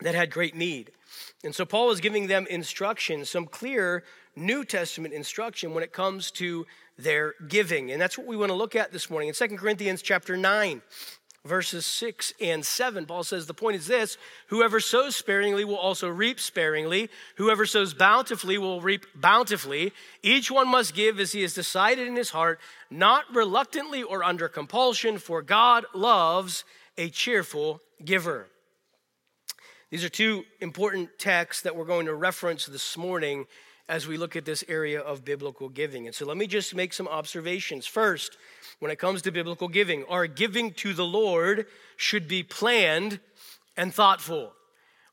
that 0.00 0.14
had 0.14 0.30
great 0.30 0.54
need. 0.54 0.92
And 1.44 1.54
so 1.54 1.64
Paul 1.64 1.90
is 1.90 2.00
giving 2.00 2.26
them 2.26 2.46
instruction, 2.48 3.24
some 3.24 3.46
clear 3.46 4.04
New 4.34 4.64
Testament 4.64 5.14
instruction 5.14 5.72
when 5.72 5.82
it 5.82 5.92
comes 5.92 6.30
to 6.32 6.66
their 6.98 7.34
giving. 7.48 7.90
And 7.90 8.00
that's 8.00 8.18
what 8.18 8.26
we 8.26 8.36
want 8.36 8.50
to 8.50 8.56
look 8.56 8.76
at 8.76 8.92
this 8.92 9.08
morning. 9.08 9.28
In 9.28 9.34
2 9.34 9.56
Corinthians 9.56 10.02
chapter 10.02 10.36
9, 10.36 10.82
verses 11.46 11.86
6 11.86 12.34
and 12.40 12.64
7, 12.64 13.06
Paul 13.06 13.24
says, 13.24 13.46
The 13.46 13.54
point 13.54 13.76
is 13.76 13.86
this 13.86 14.18
whoever 14.48 14.80
sows 14.80 15.16
sparingly 15.16 15.64
will 15.64 15.76
also 15.76 16.08
reap 16.08 16.40
sparingly. 16.40 17.08
Whoever 17.36 17.66
sows 17.66 17.94
bountifully 17.94 18.58
will 18.58 18.80
reap 18.80 19.06
bountifully. 19.14 19.92
Each 20.22 20.50
one 20.50 20.68
must 20.68 20.94
give 20.94 21.18
as 21.18 21.32
he 21.32 21.42
has 21.42 21.54
decided 21.54 22.06
in 22.06 22.16
his 22.16 22.30
heart, 22.30 22.60
not 22.90 23.24
reluctantly 23.34 24.02
or 24.02 24.22
under 24.22 24.48
compulsion, 24.48 25.18
for 25.18 25.42
God 25.42 25.84
loves 25.94 26.64
a 26.98 27.08
cheerful 27.08 27.80
giver. 28.04 28.48
These 29.90 30.04
are 30.04 30.08
two 30.08 30.44
important 30.60 31.18
texts 31.18 31.62
that 31.62 31.76
we're 31.76 31.84
going 31.84 32.06
to 32.06 32.14
reference 32.14 32.66
this 32.66 32.96
morning 32.96 33.46
as 33.88 34.06
we 34.06 34.16
look 34.16 34.36
at 34.36 34.44
this 34.44 34.64
area 34.68 35.00
of 35.00 35.24
biblical 35.24 35.68
giving. 35.68 36.06
And 36.06 36.14
so 36.14 36.26
let 36.26 36.36
me 36.36 36.46
just 36.46 36.74
make 36.74 36.92
some 36.92 37.08
observations. 37.08 37.86
First, 37.86 38.36
when 38.80 38.90
it 38.90 38.98
comes 38.98 39.22
to 39.22 39.30
biblical 39.30 39.68
giving, 39.68 40.04
our 40.04 40.26
giving 40.26 40.72
to 40.74 40.92
the 40.92 41.04
Lord 41.04 41.66
should 41.96 42.26
be 42.28 42.42
planned 42.42 43.20
and 43.76 43.94
thoughtful. 43.94 44.52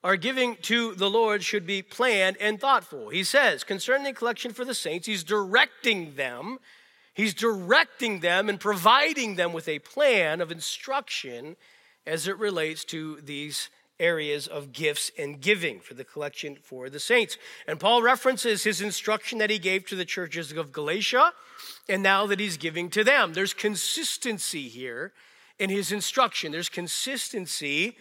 Our 0.04 0.18
giving 0.18 0.58
to 0.64 0.96
the 0.96 1.10
Lord 1.10 1.44
should 1.44 1.66
be 1.66 1.82
planned 1.82 2.38
and 2.42 2.60
thoughtful. 2.60 3.10
He 3.10 3.24
says, 3.24 3.64
concerning 3.64 4.04
the 4.04 4.14
collection 4.14 4.52
for 4.52 4.66
the 4.66 4.74
saints, 4.74 5.08
he's 5.08 5.24
directing 5.24 6.16
them. 6.16 6.58
He's 7.14 7.34
directing 7.34 8.20
them 8.20 8.50
and 8.50 8.60
providing 8.60 9.36
them 9.36 9.54
with 9.54 9.70
a 9.70 9.80
plan 9.80 10.42
of 10.42 10.52
instruction 10.52 11.56
as 12.06 12.28
it 12.28 12.38
relates 12.38 12.84
to 12.86 13.22
these 13.22 13.70
areas 14.04 14.48
of 14.48 14.74
gifts 14.74 15.10
and 15.18 15.40
giving 15.40 15.80
for 15.80 15.94
the 15.94 16.04
collection 16.04 16.58
for 16.62 16.90
the 16.90 17.00
saints. 17.00 17.38
And 17.68 17.80
Paul 17.80 18.02
references 18.02 18.64
his 18.64 18.82
instruction 18.82 19.40
that 19.40 19.50
he 19.50 19.60
gave 19.60 19.86
to 19.88 19.96
the 19.96 20.06
churches 20.06 20.52
of 20.52 20.72
Galatia 20.72 21.32
and 21.88 22.04
now 22.04 22.26
that 22.28 22.40
he's 22.40 22.58
giving 22.58 22.90
to 22.90 23.04
them. 23.04 23.34
There's 23.34 23.54
consistency 23.54 24.68
here 24.68 25.14
in 25.60 25.70
his 25.70 25.92
instruction, 25.92 26.52
there's 26.52 26.70
consistency 26.70 27.96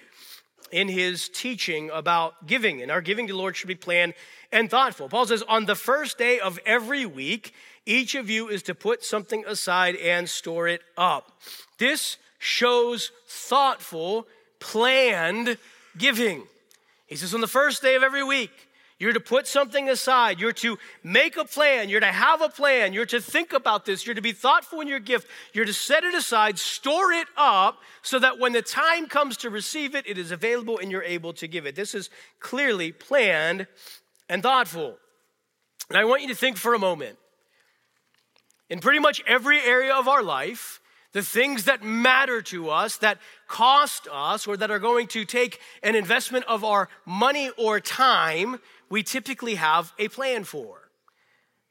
in 0.73 0.89
his 0.89 1.29
teaching 1.29 1.91
about 1.91 2.47
giving. 2.47 2.81
And 2.83 2.91
our 2.91 3.03
giving 3.03 3.27
to 3.27 3.35
the 3.35 3.39
Lord 3.39 3.57
should 3.57 3.69
be 3.69 3.75
planned 3.75 4.15
and 4.51 4.71
thoughtful. 4.71 5.09
Paul 5.09 5.27
says, 5.27 5.45
On 5.47 5.67
the 5.67 5.75
first 5.75 6.19
day 6.19 6.41
of 6.41 6.59
every 6.65 7.05
week, 7.07 7.53
each 7.85 8.15
of 8.15 8.31
you 8.31 8.49
is 8.49 8.63
to 8.65 8.75
put 8.75 9.05
something 9.05 9.45
aside 9.47 9.97
and 9.97 10.29
store 10.29 10.67
it 10.69 10.81
up. 10.97 11.41
This 11.79 12.17
shows 12.39 13.13
thoughtful, 13.29 14.27
planned 14.59 15.59
giving. 15.99 16.45
He 17.07 17.17
says, 17.17 17.35
on 17.35 17.41
the 17.41 17.47
first 17.47 17.83
day 17.83 17.95
of 17.95 18.03
every 18.03 18.25
week, 18.25 18.51
you're 18.99 19.13
to 19.13 19.21
put 19.21 19.49
something 19.49 19.89
aside. 19.89 20.39
You're 20.39 20.53
to 20.53 20.79
make 21.03 21.37
a 21.37 21.45
plan. 21.45 21.89
You're 21.89 22.01
to 22.01 22.07
have 22.07 22.41
a 22.41 22.49
plan. 22.49 22.93
You're 22.93 23.07
to 23.07 23.21
think 23.21 23.53
about 23.53 23.85
this. 23.85 24.07
You're 24.07 24.15
to 24.15 24.23
be 24.23 24.31
thoughtful 24.31 24.81
in 24.81 24.87
your 24.87 25.01
gift. 25.01 25.27
You're 25.53 25.65
to 25.65 25.73
set 25.73 26.05
it 26.05 26.15
aside, 26.15 26.57
store 26.59 27.11
it 27.11 27.27
up, 27.37 27.79
so 28.03 28.21
that 28.21 28.39
when 28.39 28.53
the 28.53 28.63
time 28.63 29.09
comes 29.09 29.37
to 29.39 29.51
receive 29.51 29.97
it, 29.97 30.07
it 30.07 30.19
is 30.19 30.31
available 30.31 30.79
and 30.79 30.91
you're 30.91 31.03
able 31.03 31.33
to 31.33 31.49
give 31.49 31.67
it. 31.67 31.75
This 31.75 31.97
is 31.97 32.11
clearly 32.39 32.93
planned 32.93 33.67
and 34.29 34.41
thoughtful. 34.41 34.97
And 35.89 35.99
I 35.99 36.05
want 36.05 36.23
you 36.23 36.29
to 36.29 36.35
think 36.37 36.57
for 36.57 36.73
a 36.73 36.79
moment. 36.79 37.19
In 38.71 38.79
pretty 38.79 39.01
much 39.01 39.21
every 39.27 39.61
area 39.61 39.95
of 39.95 40.07
our 40.07 40.23
life, 40.23 40.81
the 41.13 41.23
things 41.23 41.65
that 41.65 41.83
matter 41.83 42.43
to 42.43 42.71
us, 42.71 42.97
that 42.99 43.19
cost 43.47 44.09
us, 44.11 44.47
or 44.47 44.57
that 44.57 44.71
are 44.71 44.79
going 44.79 45.07
to 45.09 45.25
take 45.25 45.61
an 45.83 45.95
investment 45.95 46.45
of 46.47 46.65
our 46.65 46.89
money 47.05 47.51
or 47.57 47.81
time, 47.81 48.59
we 48.89 49.03
typically 49.03 49.57
have 49.57 49.93
a 49.99 50.09
plan 50.09 50.45
for. 50.45 50.91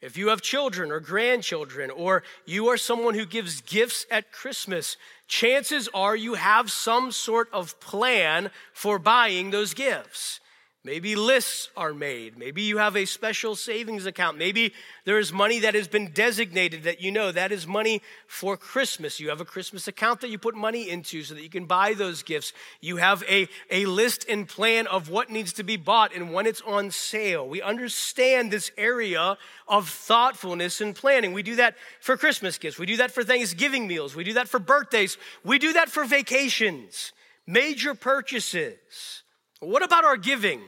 If 0.02 0.18
you 0.18 0.30
have 0.30 0.42
children 0.42 0.92
or 0.92 1.00
grandchildren, 1.00 1.92
or 1.92 2.24
you 2.46 2.68
are 2.70 2.78
someone 2.78 3.14
who 3.14 3.26
gives 3.26 3.62
gifts 3.62 4.08
at 4.10 4.32
Christmas, 4.32 4.98
chances 5.28 5.88
are 5.94 6.16
you 6.16 6.34
have 6.34 6.72
some 6.72 7.12
sort 7.12 7.50
of 7.54 7.80
plan 7.80 8.50
for 8.74 8.98
buying 8.98 9.52
those 9.52 9.76
gifts. 9.76 10.41
Maybe 10.84 11.16
lists 11.16 11.70
are 11.78 11.94
made. 11.94 12.40
Maybe 12.40 12.64
you 12.64 12.80
have 12.80 12.98
a 12.98 13.06
special 13.06 13.56
savings 13.56 14.08
account. 14.08 14.40
Maybe 14.40 14.74
there 15.06 15.20
is 15.20 15.32
money 15.32 15.60
that 15.60 15.76
has 15.76 15.88
been 15.88 16.08
designated 16.12 16.82
that 16.84 17.00
you 17.00 17.12
know 17.12 17.32
that 17.32 17.52
is 17.52 17.68
money 17.68 18.02
for 18.26 18.58
Christmas. 18.58 19.20
You 19.20 19.30
have 19.30 19.42
a 19.42 19.46
Christmas 19.46 19.88
account 19.88 20.22
that 20.22 20.32
you 20.32 20.40
put 20.40 20.56
money 20.56 20.90
into 20.90 21.22
so 21.22 21.36
that 21.36 21.44
you 21.44 21.52
can 21.52 21.66
buy 21.66 21.94
those 21.94 22.24
gifts. 22.24 22.52
You 22.80 22.98
have 22.98 23.24
a, 23.30 23.48
a 23.70 23.86
list 23.86 24.26
and 24.28 24.50
plan 24.50 24.88
of 24.88 25.08
what 25.08 25.30
needs 25.30 25.54
to 25.54 25.64
be 25.64 25.78
bought 25.78 26.16
and 26.16 26.34
when 26.34 26.48
it's 26.48 26.62
on 26.62 26.90
sale. 26.90 27.48
We 27.48 27.62
understand 27.62 28.50
this 28.50 28.72
area 28.76 29.38
of 29.68 29.88
thoughtfulness 29.88 30.82
and 30.82 30.96
planning. 30.96 31.32
We 31.32 31.44
do 31.44 31.58
that 31.58 31.76
for 32.00 32.18
Christmas 32.18 32.58
gifts. 32.58 32.80
We 32.80 32.88
do 32.88 32.98
that 32.98 33.12
for 33.12 33.24
Thanksgiving 33.24 33.86
meals. 33.86 34.16
We 34.16 34.24
do 34.24 34.34
that 34.34 34.48
for 34.48 34.58
birthdays. 34.58 35.20
We 35.44 35.60
do 35.60 35.74
that 35.74 35.90
for 35.90 36.06
vacations, 36.06 37.12
major 37.46 37.94
purchases. 37.94 39.21
What 39.62 39.84
about 39.84 40.04
our 40.04 40.18
giving 40.18 40.62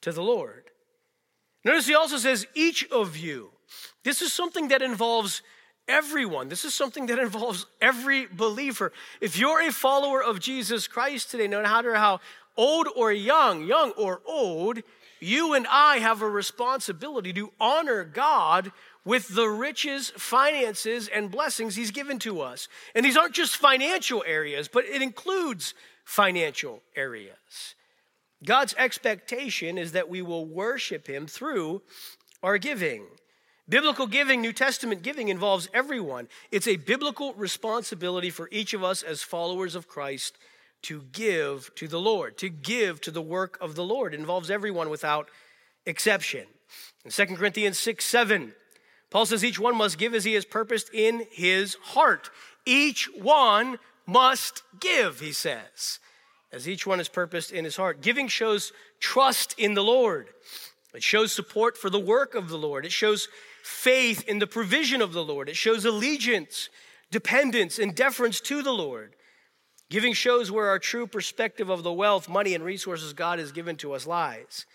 to 0.00 0.12
the 0.12 0.22
Lord? 0.22 0.64
Notice 1.64 1.86
he 1.86 1.94
also 1.94 2.16
says, 2.16 2.46
each 2.54 2.88
of 2.90 3.16
you. 3.16 3.50
This 4.02 4.22
is 4.22 4.32
something 4.32 4.68
that 4.68 4.80
involves 4.80 5.42
everyone. 5.86 6.48
This 6.48 6.64
is 6.64 6.74
something 6.74 7.06
that 7.06 7.18
involves 7.18 7.66
every 7.80 8.26
believer. 8.26 8.92
If 9.20 9.38
you're 9.38 9.60
a 9.60 9.72
follower 9.72 10.22
of 10.22 10.40
Jesus 10.40 10.88
Christ 10.88 11.30
today, 11.30 11.46
no 11.46 11.62
matter 11.62 11.94
how 11.94 12.20
old 12.56 12.88
or 12.96 13.12
young, 13.12 13.64
young 13.64 13.90
or 13.92 14.22
old, 14.26 14.80
you 15.20 15.52
and 15.52 15.66
I 15.68 15.98
have 15.98 16.22
a 16.22 16.28
responsibility 16.28 17.32
to 17.34 17.52
honor 17.60 18.04
God 18.04 18.72
with 19.04 19.34
the 19.34 19.48
riches, 19.48 20.10
finances, 20.16 21.08
and 21.08 21.30
blessings 21.30 21.76
He's 21.76 21.90
given 21.90 22.18
to 22.20 22.40
us. 22.40 22.68
And 22.94 23.04
these 23.04 23.16
aren't 23.16 23.34
just 23.34 23.56
financial 23.56 24.24
areas, 24.26 24.68
but 24.68 24.84
it 24.84 25.02
includes 25.02 25.74
financial 26.04 26.82
areas. 26.96 27.74
God's 28.44 28.74
expectation 28.78 29.78
is 29.78 29.92
that 29.92 30.08
we 30.08 30.22
will 30.22 30.46
worship 30.46 31.06
Him 31.06 31.26
through 31.26 31.82
our 32.42 32.58
giving. 32.58 33.06
Biblical 33.68 34.06
giving, 34.06 34.40
New 34.40 34.52
Testament 34.52 35.02
giving, 35.02 35.28
involves 35.28 35.68
everyone. 35.74 36.28
It's 36.50 36.68
a 36.68 36.76
biblical 36.76 37.34
responsibility 37.34 38.30
for 38.30 38.48
each 38.50 38.72
of 38.72 38.82
us 38.82 39.02
as 39.02 39.22
followers 39.22 39.74
of 39.74 39.88
Christ 39.88 40.38
to 40.82 41.02
give 41.12 41.74
to 41.74 41.88
the 41.88 42.00
Lord, 42.00 42.38
to 42.38 42.48
give 42.48 43.00
to 43.02 43.10
the 43.10 43.20
work 43.20 43.58
of 43.60 43.74
the 43.74 43.84
Lord. 43.84 44.14
It 44.14 44.20
involves 44.20 44.50
everyone 44.50 44.88
without 44.88 45.28
exception. 45.84 46.46
In 47.04 47.10
2 47.10 47.36
Corinthians 47.36 47.78
6 47.78 48.04
7, 48.04 48.54
Paul 49.10 49.26
says, 49.26 49.44
Each 49.44 49.58
one 49.58 49.76
must 49.76 49.98
give 49.98 50.14
as 50.14 50.24
he 50.24 50.34
has 50.34 50.44
purposed 50.44 50.88
in 50.94 51.26
his 51.30 51.74
heart. 51.82 52.30
Each 52.64 53.08
one 53.14 53.78
must 54.06 54.62
give, 54.80 55.20
he 55.20 55.32
says 55.32 55.98
as 56.52 56.68
each 56.68 56.86
one 56.86 57.00
is 57.00 57.08
purposed 57.08 57.52
in 57.52 57.64
his 57.64 57.76
heart. 57.76 58.00
Giving 58.00 58.28
shows 58.28 58.72
trust 59.00 59.54
in 59.58 59.74
the 59.74 59.84
Lord, 59.84 60.28
it 60.94 61.02
shows 61.02 61.32
support 61.32 61.76
for 61.76 61.90
the 61.90 62.00
work 62.00 62.34
of 62.34 62.48
the 62.48 62.58
Lord, 62.58 62.86
it 62.86 62.92
shows 62.92 63.28
faith 63.62 64.26
in 64.26 64.38
the 64.38 64.46
provision 64.46 65.02
of 65.02 65.12
the 65.12 65.24
Lord, 65.24 65.48
it 65.48 65.56
shows 65.56 65.84
allegiance, 65.84 66.68
dependence, 67.10 67.78
and 67.78 67.94
deference 67.94 68.40
to 68.42 68.62
the 68.62 68.72
Lord. 68.72 69.14
Giving 69.90 70.12
shows 70.12 70.50
where 70.50 70.68
our 70.68 70.78
true 70.78 71.06
perspective 71.06 71.70
of 71.70 71.82
the 71.82 71.92
wealth, 71.92 72.28
money, 72.28 72.54
and 72.54 72.62
resources 72.62 73.14
God 73.14 73.38
has 73.38 73.52
given 73.52 73.76
to 73.76 73.92
us 73.94 74.06
lies. 74.06 74.66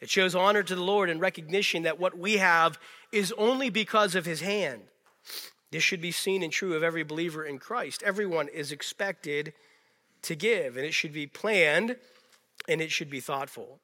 It 0.00 0.08
shows 0.08 0.34
honor 0.34 0.62
to 0.62 0.74
the 0.74 0.82
Lord 0.82 1.10
and 1.10 1.20
recognition 1.20 1.82
that 1.82 1.98
what 1.98 2.16
we 2.16 2.36
have 2.36 2.78
is 3.12 3.34
only 3.36 3.68
because 3.68 4.14
of 4.14 4.26
His 4.26 4.40
hand. 4.40 4.82
This 5.72 5.82
should 5.82 6.00
be 6.00 6.12
seen 6.12 6.42
and 6.42 6.52
true 6.52 6.74
of 6.74 6.82
every 6.82 7.02
believer 7.02 7.44
in 7.44 7.58
Christ. 7.58 8.02
Everyone 8.02 8.48
is 8.48 8.72
expected 8.72 9.52
to 10.22 10.34
give, 10.34 10.76
and 10.76 10.84
it 10.86 10.94
should 10.94 11.12
be 11.12 11.26
planned 11.26 11.96
and 12.68 12.80
it 12.80 12.90
should 12.90 13.10
be 13.10 13.20
thoughtful. 13.20 13.80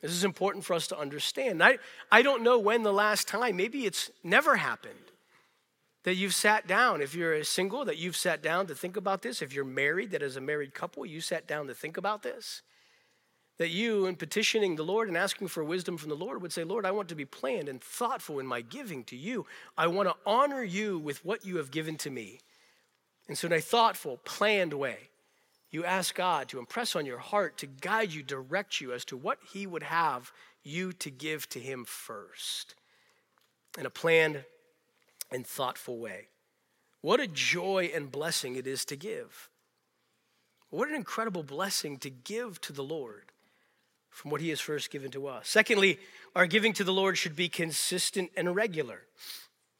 This 0.00 0.12
is 0.12 0.24
important 0.24 0.64
for 0.64 0.74
us 0.74 0.86
to 0.88 0.98
understand. 0.98 1.62
I, 1.62 1.78
I 2.12 2.22
don't 2.22 2.42
know 2.42 2.58
when 2.58 2.82
the 2.82 2.92
last 2.92 3.26
time, 3.26 3.56
maybe 3.56 3.86
it's 3.86 4.10
never 4.22 4.56
happened, 4.56 4.94
that 6.02 6.16
you've 6.16 6.34
sat 6.34 6.66
down. 6.66 7.00
If 7.00 7.14
you're 7.14 7.42
single, 7.44 7.84
that 7.86 7.96
you've 7.96 8.16
sat 8.16 8.42
down 8.42 8.66
to 8.66 8.74
think 8.74 8.98
about 8.98 9.22
this. 9.22 9.40
If 9.40 9.54
you're 9.54 9.64
married, 9.64 10.10
that 10.10 10.22
as 10.22 10.36
a 10.36 10.40
married 10.40 10.74
couple, 10.74 11.06
you 11.06 11.22
sat 11.22 11.46
down 11.46 11.66
to 11.68 11.74
think 11.74 11.96
about 11.96 12.22
this. 12.22 12.60
That 13.56 13.70
you, 13.70 14.04
in 14.04 14.16
petitioning 14.16 14.76
the 14.76 14.82
Lord 14.82 15.08
and 15.08 15.16
asking 15.16 15.48
for 15.48 15.64
wisdom 15.64 15.96
from 15.96 16.10
the 16.10 16.16
Lord, 16.16 16.42
would 16.42 16.52
say, 16.52 16.64
Lord, 16.64 16.84
I 16.84 16.90
want 16.90 17.08
to 17.08 17.14
be 17.14 17.24
planned 17.24 17.68
and 17.68 17.80
thoughtful 17.80 18.38
in 18.40 18.46
my 18.46 18.60
giving 18.60 19.04
to 19.04 19.16
you. 19.16 19.46
I 19.78 19.86
want 19.86 20.08
to 20.08 20.16
honor 20.26 20.62
you 20.62 20.98
with 20.98 21.24
what 21.24 21.46
you 21.46 21.56
have 21.56 21.70
given 21.70 21.96
to 21.98 22.10
me. 22.10 22.40
And 23.28 23.38
so, 23.38 23.46
in 23.46 23.52
a 23.52 23.60
thoughtful, 23.60 24.18
planned 24.24 24.74
way, 24.74 25.08
you 25.70 25.84
ask 25.84 26.14
God 26.14 26.48
to 26.50 26.58
impress 26.58 26.94
on 26.94 27.06
your 27.06 27.18
heart, 27.18 27.58
to 27.58 27.66
guide 27.66 28.12
you, 28.12 28.22
direct 28.22 28.80
you 28.80 28.92
as 28.92 29.04
to 29.06 29.16
what 29.16 29.38
He 29.52 29.66
would 29.66 29.82
have 29.82 30.32
you 30.62 30.92
to 30.94 31.10
give 31.10 31.48
to 31.50 31.58
Him 31.58 31.84
first 31.84 32.74
in 33.78 33.86
a 33.86 33.90
planned 33.90 34.44
and 35.30 35.46
thoughtful 35.46 35.98
way. 35.98 36.28
What 37.00 37.20
a 37.20 37.26
joy 37.26 37.90
and 37.94 38.12
blessing 38.12 38.56
it 38.56 38.66
is 38.66 38.84
to 38.86 38.96
give. 38.96 39.48
What 40.70 40.88
an 40.88 40.94
incredible 40.94 41.42
blessing 41.42 41.98
to 41.98 42.10
give 42.10 42.60
to 42.62 42.72
the 42.72 42.84
Lord 42.84 43.32
from 44.10 44.30
what 44.30 44.40
He 44.40 44.50
has 44.50 44.60
first 44.60 44.90
given 44.90 45.10
to 45.10 45.26
us. 45.26 45.48
Secondly, 45.48 45.98
our 46.36 46.46
giving 46.46 46.72
to 46.74 46.84
the 46.84 46.92
Lord 46.92 47.18
should 47.18 47.36
be 47.36 47.48
consistent 47.48 48.30
and 48.36 48.54
regular. 48.54 49.02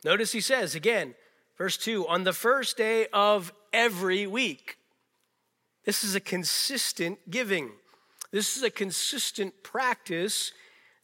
Notice 0.05 0.33
He 0.33 0.41
says 0.41 0.75
again, 0.75 1.15
verse 1.59 1.77
2 1.77 2.07
on 2.09 2.25
the 2.25 2.33
first 2.33 2.77
day 2.77 3.07
of 3.13 3.53
every 3.73 4.27
week. 4.27 4.79
This 5.85 6.05
is 6.05 6.15
a 6.15 6.21
consistent 6.21 7.31
giving. 7.31 7.71
This 8.31 8.57
is 8.57 8.63
a 8.63 8.71
consistent 8.71 9.63
practice 9.63 10.53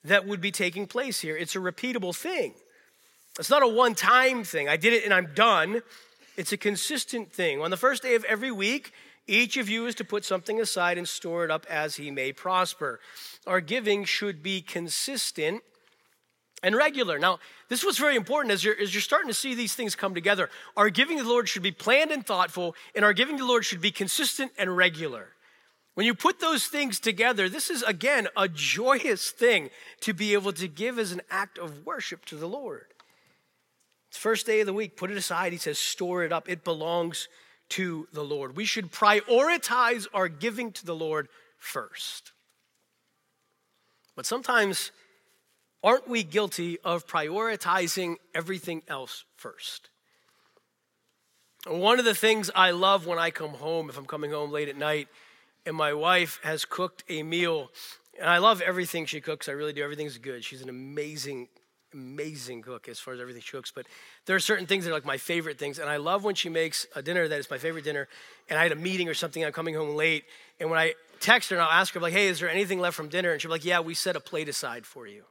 that 0.05 0.27
would 0.27 0.41
be 0.41 0.51
taking 0.51 0.87
place 0.87 1.21
here. 1.21 1.37
It's 1.37 1.55
a 1.55 1.61
repeatable 1.61 2.17
thing. 2.17 2.55
It's 3.39 3.51
not 3.51 3.63
a 3.63 3.69
one 3.69 3.95
time 3.95 4.45
thing. 4.45 4.69
I 4.69 4.77
did 4.77 4.93
it 4.93 5.05
and 5.05 5.15
I'm 5.15 5.33
done. 5.35 5.83
It's 6.37 6.53
a 6.53 6.57
consistent 6.57 7.33
thing. 7.33 7.61
On 7.61 7.71
the 7.71 7.77
first 7.77 8.03
day 8.03 8.15
of 8.15 8.25
every 8.25 8.51
week, 8.51 8.93
each 9.27 9.57
of 9.57 9.69
you 9.69 9.87
is 9.87 9.95
to 9.97 10.05
put 10.05 10.25
something 10.25 10.61
aside 10.61 10.99
and 10.99 11.09
store 11.09 11.45
it 11.45 11.51
up 11.51 11.67
as 11.69 11.97
he 11.97 12.11
may 12.11 12.33
prosper. 12.33 12.99
Our 13.47 13.61
giving 13.61 14.05
should 14.05 14.43
be 14.43 14.61
consistent 14.61 15.63
and 16.63 16.75
regular. 16.77 17.19
Now, 17.19 17.39
this 17.69 17.85
was 17.85 17.99
very 17.99 18.17
important 18.17 18.53
as 18.53 18.63
you're, 18.63 18.79
as 18.79 18.95
you're 18.95 19.01
starting 19.01 19.29
to 19.29 19.35
see 19.35 19.55
these 19.55 19.75
things 19.75 19.95
come 19.95 20.15
together. 20.15 20.51
Our 20.77 20.91
giving 20.91 21.17
to 21.19 21.23
the 21.23 21.29
Lord 21.29 21.49
should 21.49 21.63
be 21.63 21.73
planned 21.73 22.11
and 22.11 22.25
thoughtful, 22.25 22.75
and 22.95 23.05
our 23.05 23.13
giving 23.13 23.37
to 23.37 23.43
the 23.43 23.49
Lord 23.49 23.65
should 23.65 23.81
be 23.81 23.91
consistent 23.91 24.53
and 24.59 24.77
regular. 24.77 25.29
When 25.95 26.07
you 26.07 26.15
put 26.15 26.41
those 26.41 26.67
things 26.67 27.01
together, 27.01 27.49
this 27.49 27.69
is 27.69 27.83
again 27.83 28.29
a 28.37 28.49
joyous 28.49 29.31
thing 29.31 29.71
to 30.01 30.15
be 30.15 30.35
able 30.35 30.53
to 30.55 30.69
give 30.69 30.99
as 30.99 31.13
an 31.13 31.23
act 31.31 31.59
of 31.59 31.85
worship 31.85 32.25
to 32.27 32.37
the 32.37 32.47
Lord. 32.47 32.87
It's 34.09 34.19
first 34.19 34.47
day 34.47 34.61
of 34.61 34.67
the 34.67 34.73
week, 34.73 34.97
put 34.97 35.11
it 35.11 35.17
aside. 35.17 35.53
He 35.53 35.59
says, 35.59 35.79
store 35.79 36.25
it 36.25 36.33
up. 36.33 36.49
It 36.49 36.65
belongs 36.65 37.29
to 37.71 38.09
the 38.13 38.25
Lord. 38.25 38.57
We 38.57 38.65
should 38.65 38.91
prioritize 38.91 40.07
our 40.13 40.29
giving 40.29 40.73
to 40.73 40.85
the 40.85 40.95
Lord 40.95 41.29
first. 41.59 42.33
But 44.17 44.27
sometimes 44.27 44.91
Aren't 45.83 46.09
we 46.09 46.23
guilty 46.23 46.79
of 46.85 47.07
prioritizing 47.07 48.17
everything 48.35 48.83
else 48.87 49.25
first? 49.37 49.89
One 51.67 51.99
of 51.99 52.05
the 52.05 52.15
things 52.15 52.51
I 52.55 52.71
love 52.71 53.07
when 53.07 53.19
I 53.19 53.31
come 53.31 53.51
home, 53.51 53.89
if 53.89 53.97
I'm 53.97 54.07
coming 54.07 54.31
home 54.31 54.51
late 54.51 54.69
at 54.69 54.77
night, 54.77 55.09
and 55.67 55.77
my 55.77 55.93
wife 55.93 56.41
has 56.43 56.65
cooked 56.65 57.05
a 57.09 57.23
meal, 57.23 57.71
and 58.19 58.29
I 58.29 58.39
love 58.39 58.61
everything 58.61 59.07
she 59.07 59.21
cooks, 59.21 59.49
I 59.49 59.53
really 59.53 59.73
do. 59.73 59.83
Everything's 59.83 60.19
good. 60.19 60.45
She's 60.45 60.63
an 60.63 60.69
amazing, 60.69 61.49
amazing 61.93 62.63
cook 62.63 62.89
as 62.89 62.99
far 62.99 63.15
as 63.15 63.21
everything 63.21 63.43
she 63.43 63.53
cooks. 63.53 63.71
But 63.75 63.87
there 64.27 64.37
are 64.37 64.41
certain 64.41 64.67
things 64.67 64.85
that 64.85 64.91
are 64.91 64.95
like 64.95 65.05
my 65.05 65.19
favorite 65.19 65.59
things, 65.59 65.79
and 65.79 65.89
I 65.89 65.97
love 65.97 66.25
when 66.25 66.35
she 66.35 66.49
makes 66.49 66.87
a 66.95 67.03
dinner 67.03 67.29
that 67.29 67.39
is 67.39 67.51
my 67.51 67.59
favorite 67.59 67.85
dinner, 67.85 68.09
and 68.49 68.59
I 68.59 68.63
had 68.63 68.73
a 68.73 68.77
meeting 68.77 69.09
or 69.09 69.15
something, 69.15 69.45
I'm 69.45 69.53
coming 69.53 69.75
home 69.75 69.97
late, 69.97 70.25
and 70.59 70.71
when 70.71 70.79
I 70.79 70.95
text 71.21 71.51
her 71.51 71.57
and 71.57 71.63
I'll 71.63 71.71
ask 71.71 71.95
her, 71.95 72.01
like, 72.01 72.15
hey, 72.15 72.29
is 72.29 72.41
there 72.41 72.51
anything 72.51 72.81
left 72.81 72.97
from 72.97 73.09
dinner? 73.09 73.33
And 73.33 73.41
she'll 73.41 73.51
be 73.51 73.53
like, 73.53 73.65
yeah, 73.65 73.81
we 73.81 73.95
set 73.95 74.17
a 74.17 74.21
plate 74.21 74.49
aside 74.49 74.87
for 74.87 75.07
you. 75.07 75.25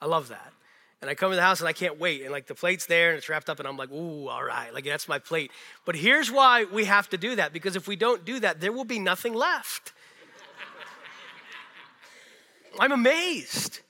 I 0.00 0.06
love 0.06 0.28
that. 0.28 0.52
And 1.00 1.08
I 1.08 1.14
come 1.14 1.30
to 1.30 1.36
the 1.36 1.42
house 1.42 1.60
and 1.60 1.68
I 1.68 1.72
can't 1.72 1.98
wait. 1.98 2.22
And 2.22 2.30
like 2.30 2.46
the 2.46 2.54
plate's 2.54 2.86
there 2.86 3.10
and 3.10 3.18
it's 3.18 3.28
wrapped 3.28 3.48
up, 3.48 3.58
and 3.58 3.66
I'm 3.66 3.76
like, 3.76 3.90
ooh, 3.90 4.28
all 4.28 4.44
right, 4.44 4.72
like 4.72 4.84
that's 4.84 5.08
my 5.08 5.18
plate. 5.18 5.50
But 5.84 5.96
here's 5.96 6.30
why 6.30 6.64
we 6.64 6.84
have 6.84 7.08
to 7.10 7.16
do 7.16 7.36
that 7.36 7.52
because 7.52 7.76
if 7.76 7.88
we 7.88 7.96
don't 7.96 8.24
do 8.24 8.40
that, 8.40 8.60
there 8.60 8.72
will 8.72 8.84
be 8.84 8.98
nothing 8.98 9.32
left. 9.32 9.92
I'm 12.80 12.92
amazed. 12.92 13.80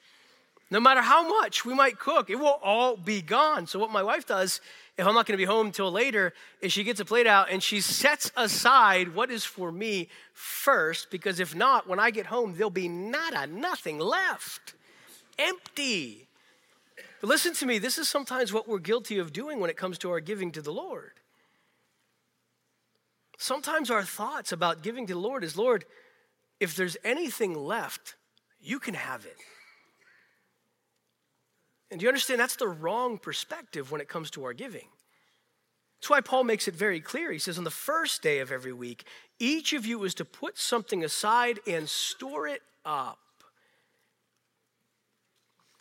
No 0.73 0.79
matter 0.79 1.01
how 1.01 1.27
much 1.27 1.65
we 1.65 1.75
might 1.75 1.99
cook, 1.99 2.31
it 2.31 2.37
will 2.37 2.61
all 2.63 2.97
be 2.97 3.23
gone. 3.23 3.67
So, 3.67 3.81
what 3.81 3.91
my 3.91 4.05
wife 4.05 4.25
does, 4.25 4.61
if 4.97 5.05
I'm 5.05 5.15
not 5.15 5.27
to 5.27 5.37
be 5.37 5.45
home 5.45 5.67
until 5.67 5.91
later, 5.91 6.33
is 6.61 6.73
she 6.73 6.85
gets 6.85 7.01
a 7.01 7.05
plate 7.05 7.27
out 7.27 7.51
and 7.51 7.61
she 7.61 7.81
sets 7.81 8.31
aside 8.37 9.17
what 9.17 9.33
is 9.33 9.45
for 9.45 9.73
me 9.73 10.09
first, 10.33 11.11
because 11.11 11.41
if 11.41 11.57
not, 11.57 11.89
when 11.89 11.99
I 11.99 12.13
get 12.13 12.27
home, 12.27 12.55
there'll 12.55 12.71
be 12.71 12.89
nada, 12.89 13.49
nothing 13.49 13.99
left 13.99 14.75
empty. 15.41 16.29
Listen 17.23 17.53
to 17.55 17.67
me, 17.67 17.79
this 17.79 17.99
is 17.99 18.09
sometimes 18.09 18.53
what 18.53 18.69
we're 18.69 18.79
guilty 18.79 19.19
of 19.19 19.33
doing 19.33 19.61
when 19.61 19.71
it 19.71 19.77
comes 19.77 19.99
to 19.99 20.11
our 20.11 20.21
giving 20.21 20.53
to 20.53 20.63
the 20.63 20.73
Lord. 20.73 21.13
Sometimes 23.39 23.91
our 23.91 24.05
thoughts 24.05 24.53
about 24.53 24.83
giving 24.83 25.07
to 25.07 25.15
the 25.15 25.21
Lord 25.21 25.45
is 25.45 25.57
Lord, 25.57 25.85
if 26.61 26.77
there's 26.77 26.97
anything 27.05 27.55
left, 27.55 28.17
you 28.61 28.79
can 28.79 28.95
have 28.95 29.25
it. 29.25 29.37
And 31.91 31.99
do 31.99 32.05
you 32.05 32.09
understand 32.09 32.39
that's 32.39 32.57
the 32.57 32.69
wrong 32.69 33.19
perspective 33.19 33.91
when 33.91 34.01
it 34.01 34.09
comes 34.09 34.31
to 34.33 34.45
our 34.45 34.53
giving? 34.53 34.89
That's 36.01 36.11
why 36.11 36.21
Paul 36.21 36.45
makes 36.45 36.69
it 36.69 36.75
very 36.75 37.01
clear. 37.01 37.33
He 37.33 37.39
says, 37.39 37.59
On 37.59 37.65
the 37.65 37.71
first 37.71 38.23
day 38.23 38.39
of 38.39 38.53
every 38.53 38.73
week, 38.73 39.05
each 39.39 39.73
of 39.73 39.85
you 39.85 40.03
is 40.05 40.15
to 40.15 40.25
put 40.25 40.57
something 40.57 41.03
aside 41.03 41.61
and 41.67 41.89
store 41.89 42.47
it 42.47 42.63
up. 42.85 43.19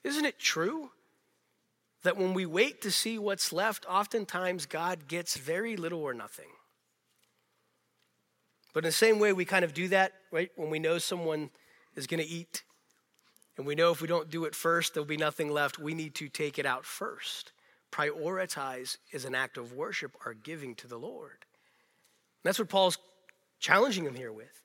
Isn't 0.04 0.26
it 0.26 0.40
true 0.40 0.92
that 2.04 2.18
when 2.18 2.34
we 2.34 2.46
wait 2.46 2.82
to 2.82 2.92
see 2.92 3.20
what's 3.20 3.52
left, 3.52 3.86
oftentimes 3.88 4.66
God 4.66 5.08
gets 5.08 5.38
very 5.38 5.76
little 5.76 6.02
or 6.02 6.14
nothing? 6.14 6.50
But 8.74 8.84
in 8.86 8.90
the 8.90 8.94
same 8.94 9.20
way, 9.20 9.34
we 9.34 9.46
kind 9.46 9.66
of 9.66 9.74
do 9.74 9.88
that, 9.90 10.14
right? 10.32 10.52
When 10.56 10.70
we 10.70 10.80
know 10.80 10.98
someone 11.00 11.50
is 11.96 12.08
going 12.08 12.24
to 12.24 12.30
eat, 12.30 12.64
and 13.58 13.66
we 13.66 13.76
know 13.76 13.92
if 13.92 14.02
we 14.02 14.08
don't 14.08 14.30
do 14.30 14.46
it 14.46 14.56
first, 14.56 14.94
there'll 14.94 15.06
be 15.06 15.18
nothing 15.18 15.52
left. 15.52 15.80
We 15.80 15.94
need 15.94 16.16
to 16.16 16.30
take 16.30 16.58
it 16.60 16.66
out 16.66 16.86
first. 16.86 17.52
Prioritize 17.92 18.98
is 19.12 19.26
an 19.26 19.36
act 19.36 19.58
of 19.58 19.74
worship, 19.74 20.16
our 20.26 20.34
giving 20.34 20.76
to 20.76 20.88
the 20.88 20.98
Lord. 20.98 21.40
And 21.42 22.46
that's 22.46 22.60
what 22.60 22.70
Paul's 22.70 22.98
challenging 23.60 24.06
him 24.06 24.16
here 24.16 24.32
with. 24.32 24.64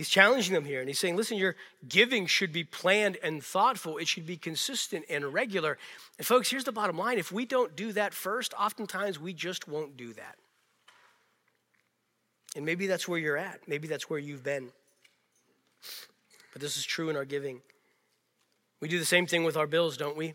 He's 0.00 0.08
challenging 0.08 0.54
them 0.54 0.64
here 0.64 0.80
and 0.80 0.88
he's 0.88 0.98
saying, 0.98 1.14
listen, 1.14 1.36
your 1.36 1.56
giving 1.86 2.24
should 2.24 2.54
be 2.54 2.64
planned 2.64 3.18
and 3.22 3.44
thoughtful. 3.44 3.98
It 3.98 4.08
should 4.08 4.24
be 4.24 4.38
consistent 4.38 5.04
and 5.10 5.26
regular. 5.26 5.76
And 6.16 6.26
folks, 6.26 6.48
here's 6.48 6.64
the 6.64 6.72
bottom 6.72 6.96
line 6.96 7.18
if 7.18 7.30
we 7.30 7.44
don't 7.44 7.76
do 7.76 7.92
that 7.92 8.14
first, 8.14 8.54
oftentimes 8.54 9.20
we 9.20 9.34
just 9.34 9.68
won't 9.68 9.98
do 9.98 10.14
that. 10.14 10.36
And 12.56 12.64
maybe 12.64 12.86
that's 12.86 13.06
where 13.06 13.18
you're 13.18 13.36
at. 13.36 13.68
Maybe 13.68 13.88
that's 13.88 14.08
where 14.08 14.18
you've 14.18 14.42
been. 14.42 14.70
But 16.54 16.62
this 16.62 16.78
is 16.78 16.86
true 16.86 17.10
in 17.10 17.16
our 17.16 17.26
giving. 17.26 17.60
We 18.80 18.88
do 18.88 18.98
the 18.98 19.04
same 19.04 19.26
thing 19.26 19.44
with 19.44 19.58
our 19.58 19.66
bills, 19.66 19.98
don't 19.98 20.16
we? 20.16 20.32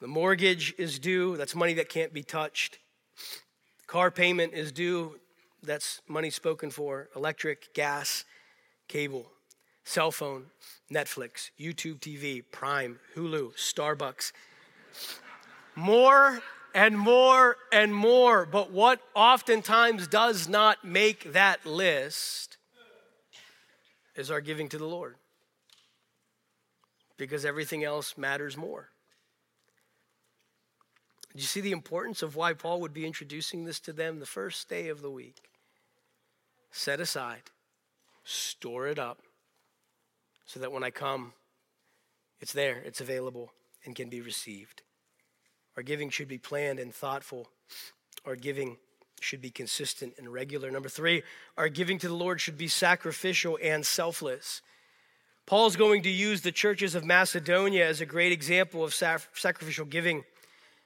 The 0.00 0.06
mortgage 0.06 0.72
is 0.78 1.00
due, 1.00 1.36
that's 1.36 1.56
money 1.56 1.74
that 1.74 1.88
can't 1.88 2.12
be 2.12 2.22
touched. 2.22 2.78
car 3.88 4.12
payment 4.12 4.54
is 4.54 4.70
due, 4.70 5.18
that's 5.66 6.00
money 6.08 6.30
spoken 6.30 6.70
for. 6.70 7.08
Electric, 7.14 7.74
gas, 7.74 8.24
cable, 8.88 9.26
cell 9.84 10.10
phone, 10.10 10.46
Netflix, 10.92 11.50
YouTube 11.58 12.00
TV, 12.00 12.42
Prime, 12.50 12.98
Hulu, 13.14 13.54
Starbucks. 13.56 14.32
More 15.74 16.40
and 16.74 16.98
more 16.98 17.56
and 17.72 17.94
more. 17.94 18.46
But 18.46 18.70
what 18.70 19.00
oftentimes 19.14 20.06
does 20.06 20.48
not 20.48 20.84
make 20.84 21.32
that 21.32 21.66
list 21.66 22.58
is 24.14 24.30
our 24.30 24.40
giving 24.40 24.68
to 24.70 24.78
the 24.78 24.86
Lord. 24.86 25.16
Because 27.16 27.44
everything 27.44 27.82
else 27.82 28.16
matters 28.16 28.56
more. 28.56 28.90
Do 31.34 31.42
you 31.42 31.46
see 31.46 31.60
the 31.60 31.72
importance 31.72 32.22
of 32.22 32.34
why 32.34 32.54
Paul 32.54 32.80
would 32.80 32.94
be 32.94 33.06
introducing 33.06 33.64
this 33.64 33.78
to 33.80 33.92
them 33.92 34.20
the 34.20 34.26
first 34.26 34.68
day 34.70 34.88
of 34.88 35.02
the 35.02 35.10
week? 35.10 35.50
Set 36.76 37.00
aside 37.00 37.40
store 38.22 38.86
it 38.86 38.98
up 38.98 39.22
so 40.44 40.60
that 40.60 40.70
when 40.70 40.84
I 40.84 40.90
come, 40.90 41.32
it's 42.38 42.52
there, 42.52 42.82
it's 42.84 43.00
available, 43.00 43.50
and 43.86 43.96
can 43.96 44.10
be 44.10 44.20
received. 44.20 44.82
Our 45.78 45.82
giving 45.82 46.10
should 46.10 46.28
be 46.28 46.36
planned 46.36 46.78
and 46.78 46.94
thoughtful. 46.94 47.48
Our 48.26 48.36
giving 48.36 48.76
should 49.22 49.40
be 49.40 49.48
consistent 49.48 50.16
and 50.18 50.30
regular. 50.30 50.70
Number 50.70 50.90
three, 50.90 51.22
our 51.56 51.70
giving 51.70 51.98
to 52.00 52.08
the 52.08 52.14
Lord 52.14 52.42
should 52.42 52.58
be 52.58 52.68
sacrificial 52.68 53.58
and 53.62 53.86
selfless. 53.86 54.60
Paul's 55.46 55.76
going 55.76 56.02
to 56.02 56.10
use 56.10 56.42
the 56.42 56.52
churches 56.52 56.94
of 56.94 57.06
Macedonia 57.06 57.88
as 57.88 58.02
a 58.02 58.06
great 58.06 58.32
example 58.32 58.84
of 58.84 58.92
sacrificial 58.92 59.86
giving 59.86 60.24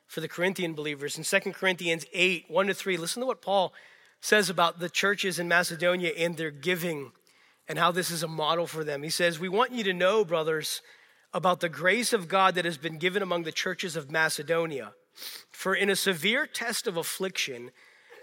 for 0.07 0.21
the 0.21 0.29
Corinthian 0.29 0.75
believers. 0.75 1.19
In 1.19 1.25
2 1.25 1.53
Corinthians 1.53 2.07
8, 2.13 2.45
1 2.49 2.67
to 2.69 2.75
3, 2.75 2.97
listen 2.97 3.21
to 3.23 3.27
what 3.27 3.43
Paul 3.43 3.75
says 4.21 4.51
about 4.51 4.79
the 4.79 4.91
churches 4.91 5.39
in 5.39 5.49
Macedonia 5.49 6.13
and 6.17 6.37
their 6.37 6.51
giving 6.51 7.13
and 7.69 7.79
how 7.79 7.93
this 7.93 8.11
is 8.11 8.23
a 8.23 8.29
model 8.29 8.67
for 8.67 8.85
them. 8.85 9.03
He 9.03 9.11
says, 9.11 9.39
We 9.39 9.49
want 9.49 9.73
you 9.73 9.85
to 9.85 9.93
know, 9.93 10.25
brothers, 10.25 10.83
about 11.33 11.61
the 11.61 11.69
grace 11.69 12.13
of 12.13 12.29
God 12.29 12.55
that 12.57 12.65
has 12.65 12.79
been 12.79 12.99
given 12.99 13.23
among 13.23 13.45
the 13.45 13.53
churches 13.53 13.97
of 13.97 14.11
Macedonia. 14.11 14.93
For 15.51 15.75
in 15.75 15.89
a 15.89 15.97
severe 15.97 16.47
test 16.47 16.87
of 16.87 16.97
affliction, 16.97 17.71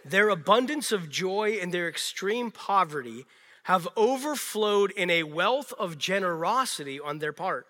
their 0.04 0.30
abundance 0.30 0.92
of 0.92 1.10
joy 1.10 1.58
and 1.62 1.74
their 1.74 1.88
extreme 1.88 2.52
poverty 2.52 3.26
have 3.64 3.88
overflowed 3.98 4.92
in 4.92 5.10
a 5.10 5.24
wealth 5.24 5.74
of 5.78 5.98
generosity 5.98 7.00
on 7.00 7.20
their 7.20 7.34
part. 7.34 7.68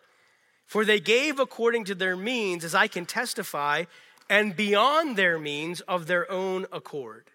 For 0.66 0.86
they 0.86 1.00
gave 1.00 1.40
according 1.40 1.86
to 1.86 1.96
their 1.96 2.16
means, 2.16 2.64
as 2.64 2.76
I 2.76 2.88
can 2.88 3.06
testify, 3.06 3.86
and 4.30 4.56
beyond 4.56 5.16
their 5.16 5.40
means 5.40 5.82
of 5.82 6.08
their 6.08 6.30
own 6.32 6.66
accord. 6.72 7.32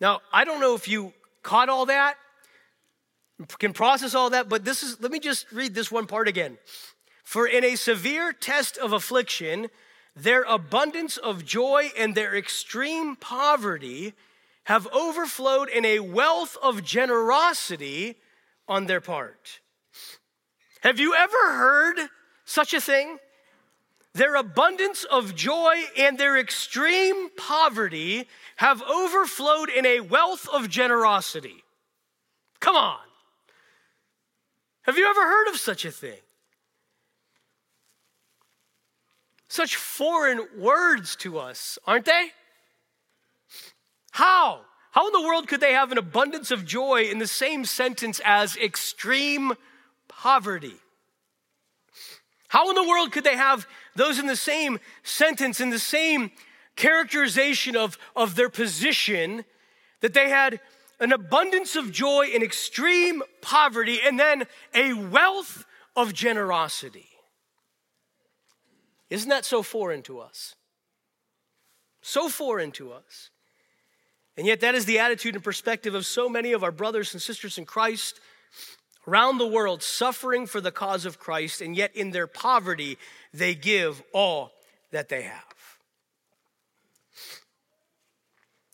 Now, 0.00 0.20
I 0.32 0.44
don't 0.44 0.60
know 0.60 0.74
if 0.74 0.88
you 0.88 1.12
caught 1.42 1.68
all 1.68 1.86
that, 1.86 2.16
can 3.58 3.72
process 3.72 4.14
all 4.14 4.30
that, 4.30 4.48
but 4.48 4.64
this 4.64 4.82
is, 4.82 5.00
let 5.00 5.10
me 5.10 5.18
just 5.18 5.50
read 5.52 5.74
this 5.74 5.92
one 5.92 6.06
part 6.06 6.28
again. 6.28 6.58
For 7.24 7.46
in 7.46 7.64
a 7.64 7.76
severe 7.76 8.32
test 8.32 8.78
of 8.78 8.92
affliction, 8.92 9.68
their 10.14 10.42
abundance 10.42 11.16
of 11.16 11.44
joy 11.44 11.90
and 11.98 12.14
their 12.14 12.34
extreme 12.34 13.16
poverty 13.16 14.14
have 14.64 14.86
overflowed 14.88 15.68
in 15.68 15.84
a 15.84 16.00
wealth 16.00 16.56
of 16.62 16.82
generosity 16.82 18.16
on 18.66 18.86
their 18.86 19.00
part. 19.00 19.60
Have 20.80 20.98
you 20.98 21.14
ever 21.14 21.52
heard 21.52 22.08
such 22.44 22.72
a 22.72 22.80
thing? 22.80 23.18
Their 24.16 24.36
abundance 24.36 25.04
of 25.04 25.34
joy 25.34 25.74
and 25.98 26.16
their 26.16 26.38
extreme 26.38 27.28
poverty 27.36 28.26
have 28.56 28.82
overflowed 28.82 29.68
in 29.68 29.84
a 29.84 30.00
wealth 30.00 30.48
of 30.48 30.70
generosity. 30.70 31.62
Come 32.58 32.76
on. 32.76 32.98
Have 34.82 34.96
you 34.96 35.06
ever 35.06 35.20
heard 35.20 35.48
of 35.48 35.58
such 35.58 35.84
a 35.84 35.90
thing? 35.90 36.18
Such 39.48 39.76
foreign 39.76 40.46
words 40.56 41.14
to 41.16 41.38
us, 41.38 41.78
aren't 41.86 42.06
they? 42.06 42.28
How? 44.12 44.62
How 44.92 45.08
in 45.08 45.12
the 45.12 45.28
world 45.28 45.46
could 45.46 45.60
they 45.60 45.74
have 45.74 45.92
an 45.92 45.98
abundance 45.98 46.50
of 46.50 46.64
joy 46.64 47.02
in 47.02 47.18
the 47.18 47.26
same 47.26 47.66
sentence 47.66 48.18
as 48.24 48.56
extreme 48.56 49.52
poverty? 50.08 50.76
How 52.48 52.70
in 52.70 52.74
the 52.74 52.88
world 52.88 53.12
could 53.12 53.24
they 53.24 53.36
have 53.36 53.66
those 53.96 54.18
in 54.18 54.26
the 54.26 54.36
same 54.36 54.78
sentence, 55.02 55.60
in 55.60 55.70
the 55.70 55.78
same 55.78 56.30
characterization 56.76 57.76
of, 57.76 57.98
of 58.14 58.34
their 58.34 58.48
position, 58.48 59.44
that 60.00 60.14
they 60.14 60.28
had 60.28 60.60
an 61.00 61.12
abundance 61.12 61.76
of 61.76 61.92
joy 61.92 62.26
in 62.26 62.42
extreme 62.42 63.22
poverty 63.40 63.98
and 64.04 64.18
then 64.18 64.44
a 64.74 64.92
wealth 64.92 65.64
of 65.94 66.12
generosity? 66.12 67.08
Isn't 69.10 69.30
that 69.30 69.44
so 69.44 69.62
foreign 69.62 70.02
to 70.02 70.20
us? 70.20 70.54
So 72.02 72.28
foreign 72.28 72.72
to 72.72 72.92
us. 72.92 73.30
And 74.36 74.46
yet, 74.46 74.60
that 74.60 74.74
is 74.74 74.84
the 74.84 74.98
attitude 74.98 75.34
and 75.34 75.42
perspective 75.42 75.94
of 75.94 76.04
so 76.04 76.28
many 76.28 76.52
of 76.52 76.62
our 76.62 76.70
brothers 76.70 77.14
and 77.14 77.22
sisters 77.22 77.56
in 77.56 77.64
Christ 77.64 78.20
around 79.06 79.38
the 79.38 79.46
world 79.46 79.82
suffering 79.82 80.46
for 80.46 80.60
the 80.60 80.72
cause 80.72 81.04
of 81.04 81.18
Christ, 81.18 81.60
and 81.60 81.76
yet 81.76 81.94
in 81.94 82.10
their 82.10 82.26
poverty, 82.26 82.98
they 83.32 83.54
give 83.54 84.02
all 84.12 84.52
that 84.90 85.08
they 85.08 85.22
have. 85.22 85.42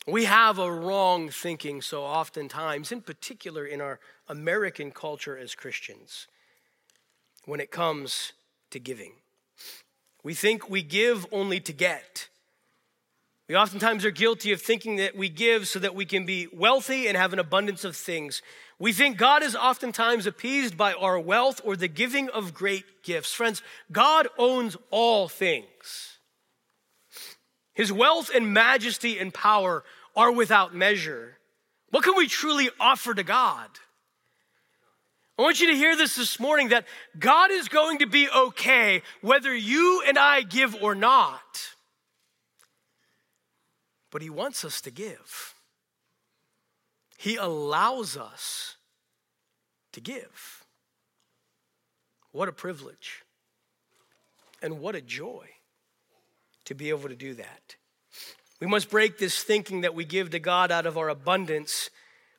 We 0.05 0.25
have 0.25 0.59
a 0.59 0.71
wrong 0.71 1.29
thinking 1.29 1.81
so 1.81 2.03
oftentimes, 2.03 2.91
in 2.91 3.01
particular 3.01 3.65
in 3.65 3.79
our 3.79 3.99
American 4.27 4.91
culture 4.91 5.37
as 5.37 5.55
Christians, 5.55 6.27
when 7.45 7.61
it 7.61 7.71
comes 7.71 8.33
to 8.71 8.79
giving. 8.79 9.13
We 10.23 10.33
think 10.33 10.69
we 10.69 10.81
give 10.81 11.25
only 11.31 11.59
to 11.61 11.73
get. 11.73 12.27
We 13.53 13.59
oftentimes 13.59 14.03
are 14.03 14.09
guilty 14.09 14.51
of 14.51 14.63
thinking 14.63 14.95
that 14.95 15.15
we 15.15 15.29
give 15.29 15.67
so 15.67 15.77
that 15.77 15.93
we 15.93 16.05
can 16.05 16.25
be 16.25 16.47
wealthy 16.51 17.05
and 17.07 17.15
have 17.15 17.33
an 17.33 17.37
abundance 17.37 17.83
of 17.83 17.95
things. 17.95 18.41
We 18.79 18.93
think 18.93 19.15
God 19.17 19.43
is 19.43 19.55
oftentimes 19.55 20.25
appeased 20.25 20.75
by 20.75 20.93
our 20.93 21.19
wealth 21.19 21.61
or 21.63 21.75
the 21.75 21.87
giving 21.87 22.29
of 22.29 22.55
great 22.55 23.03
gifts. 23.03 23.31
Friends, 23.31 23.61
God 23.91 24.27
owns 24.39 24.75
all 24.89 25.27
things. 25.27 26.17
His 27.75 27.93
wealth 27.93 28.31
and 28.33 28.55
majesty 28.55 29.19
and 29.19 29.31
power 29.31 29.83
are 30.15 30.31
without 30.31 30.73
measure. 30.73 31.37
What 31.91 32.03
can 32.03 32.15
we 32.15 32.25
truly 32.25 32.71
offer 32.79 33.13
to 33.13 33.23
God? 33.23 33.69
I 35.37 35.43
want 35.43 35.61
you 35.61 35.67
to 35.67 35.77
hear 35.77 35.95
this 35.95 36.15
this 36.15 36.39
morning 36.39 36.69
that 36.69 36.87
God 37.19 37.51
is 37.51 37.67
going 37.67 37.99
to 37.99 38.07
be 38.07 38.27
okay 38.35 39.03
whether 39.21 39.55
you 39.55 40.01
and 40.07 40.17
I 40.17 40.41
give 40.41 40.73
or 40.81 40.95
not 40.95 41.72
but 44.13 44.21
He 44.21 44.29
wants 44.29 44.63
us 44.63 44.79
to 44.81 44.91
give. 44.91 45.55
He 47.17 47.35
allows 47.35 48.15
us 48.15 48.77
to 49.91 49.99
give. 49.99 50.63
What 52.31 52.47
a 52.47 52.51
privilege 52.51 53.23
and 54.61 54.79
what 54.79 54.95
a 54.95 55.01
joy 55.01 55.47
to 56.65 56.75
be 56.75 56.89
able 56.89 57.09
to 57.09 57.15
do 57.15 57.33
that. 57.33 57.75
We 58.59 58.67
must 58.67 58.91
break 58.91 59.17
this 59.17 59.41
thinking 59.41 59.81
that 59.81 59.95
we 59.95 60.05
give 60.05 60.29
to 60.29 60.39
God 60.39 60.71
out 60.71 60.85
of 60.85 60.95
our 60.95 61.09
abundance, 61.09 61.89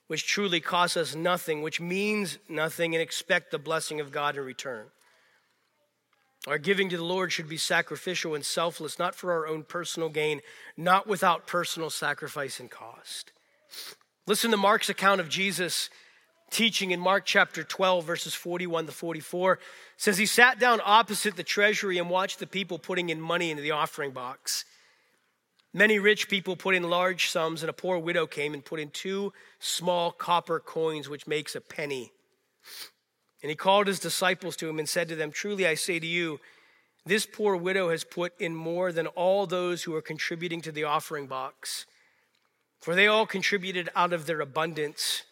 which 0.07 0.29
truly 0.29 0.61
costs 0.61 0.97
us 0.97 1.17
nothing, 1.17 1.61
which 1.61 1.81
means 1.81 2.39
nothing, 2.49 2.95
and 2.95 3.03
expect 3.03 3.51
the 3.51 3.59
blessing 3.59 3.99
of 3.99 4.13
God 4.13 4.37
in 4.37 4.45
return. 4.45 4.87
Our 6.47 6.59
giving 6.59 6.91
to 6.91 6.97
the 6.97 7.05
Lord 7.05 7.33
should 7.33 7.49
be 7.49 7.57
sacrificial 7.57 8.35
and 8.35 8.45
selfless, 8.45 8.99
not 8.99 9.15
for 9.15 9.33
our 9.33 9.47
own 9.47 9.63
personal 9.63 10.11
gain, 10.11 10.43
not 10.77 11.07
without 11.07 11.47
personal 11.47 11.89
sacrifice 11.89 12.61
and 12.61 12.71
cost. 12.71 13.33
Listen 14.27 14.51
to 14.51 14.57
Mark's 14.57 14.91
account 14.91 15.21
of 15.21 15.29
Jesus 15.29 15.89
teaching 16.51 16.91
in 16.91 17.01
Mark 17.01 17.25
chapter 17.25 17.65
12, 17.65 18.05
verses 18.05 18.35
41 18.35 18.87
to 18.87 18.93
44. 18.93 19.55
It 19.55 19.61
says 19.97 20.19
he 20.19 20.27
sat 20.27 20.59
down 20.59 20.81
opposite 20.85 21.37
the 21.37 21.43
treasury 21.43 21.99
and 21.99 22.11
watched 22.11 22.39
the 22.39 22.47
people 22.47 22.79
putting 22.79 23.09
in 23.09 23.21
money 23.21 23.51
into 23.51 23.63
the 23.63 23.73
offering 23.73 24.13
box. 24.13 24.65
Many 25.73 25.99
rich 25.99 26.29
people 26.29 26.55
put 26.55 26.77
in 26.77 26.85
large 26.85 27.29
sums, 27.29 27.63
and 27.63 27.71
a 27.71 27.73
poor 27.73 27.99
widow 27.99 28.27
came 28.27 28.55
and 28.55 28.65
put 28.65 28.79
in 28.79 28.91
two 28.91 29.33
small 29.59 30.13
copper 30.13 30.61
coins, 30.61 31.09
which 31.09 31.27
makes 31.27 31.57
a 31.57 31.61
penny. 31.61 32.13
And 33.45 33.51
he 33.51 33.57
called 33.57 33.89
his 33.89 34.01
disciples 34.01 34.57
to 34.57 34.71
him 34.71 34.79
and 34.79 34.89
said 34.89 35.07
to 35.09 35.17
them, 35.17 35.31
Truly 35.31 35.67
I 35.67 35.75
say 35.75 35.99
to 35.99 36.07
you, 36.07 36.41
this 37.05 37.27
poor 37.27 37.55
widow 37.57 37.91
has 37.91 38.03
put 38.03 38.33
in 38.41 38.57
more 38.57 38.91
than 38.91 39.07
all 39.09 39.47
those 39.47 39.83
who 39.83 39.95
are 39.95 40.01
contributing 40.01 40.63
to 40.63 40.73
the 40.73 40.85
offering 40.85 41.27
box. 41.27 41.85
For 42.81 42.95
they 42.95 43.07
all 43.07 43.27
contributed 43.27 43.91
out 43.95 44.15
of 44.15 44.25
their 44.25 44.41
abundance, 44.41 45.25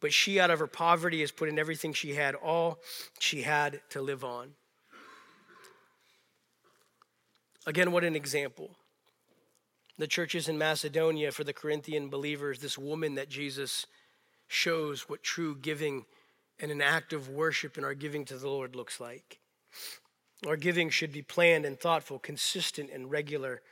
but 0.00 0.14
she 0.14 0.40
out 0.40 0.50
of 0.50 0.60
her 0.60 0.66
poverty 0.66 1.20
has 1.20 1.30
put 1.30 1.50
in 1.50 1.58
everything 1.58 1.92
she 1.92 2.14
had, 2.14 2.34
all 2.34 2.78
she 3.18 3.42
had 3.42 3.82
to 3.90 4.00
live 4.00 4.24
on. 4.24 4.52
Again, 7.66 7.92
what 7.92 8.02
an 8.02 8.16
example. 8.16 8.70
The 9.98 10.06
churches 10.06 10.48
in 10.48 10.56
Macedonia 10.56 11.32
for 11.32 11.44
the 11.44 11.52
Corinthian 11.52 12.08
believers, 12.08 12.60
this 12.60 12.78
woman 12.78 13.14
that 13.16 13.28
Jesus 13.28 13.84
shows 14.48 15.06
what 15.06 15.22
true 15.22 15.54
giving 15.54 16.06
and 16.60 16.70
an 16.70 16.80
act 16.80 17.12
of 17.12 17.28
worship 17.28 17.76
in 17.76 17.84
our 17.84 17.94
giving 17.94 18.24
to 18.26 18.36
the 18.36 18.48
Lord 18.48 18.74
looks 18.74 19.00
like. 19.00 19.38
Our 20.46 20.56
giving 20.56 20.90
should 20.90 21.12
be 21.12 21.22
planned 21.22 21.64
and 21.64 21.78
thoughtful, 21.78 22.18
consistent 22.18 22.90
and 22.92 23.10
regular, 23.10 23.62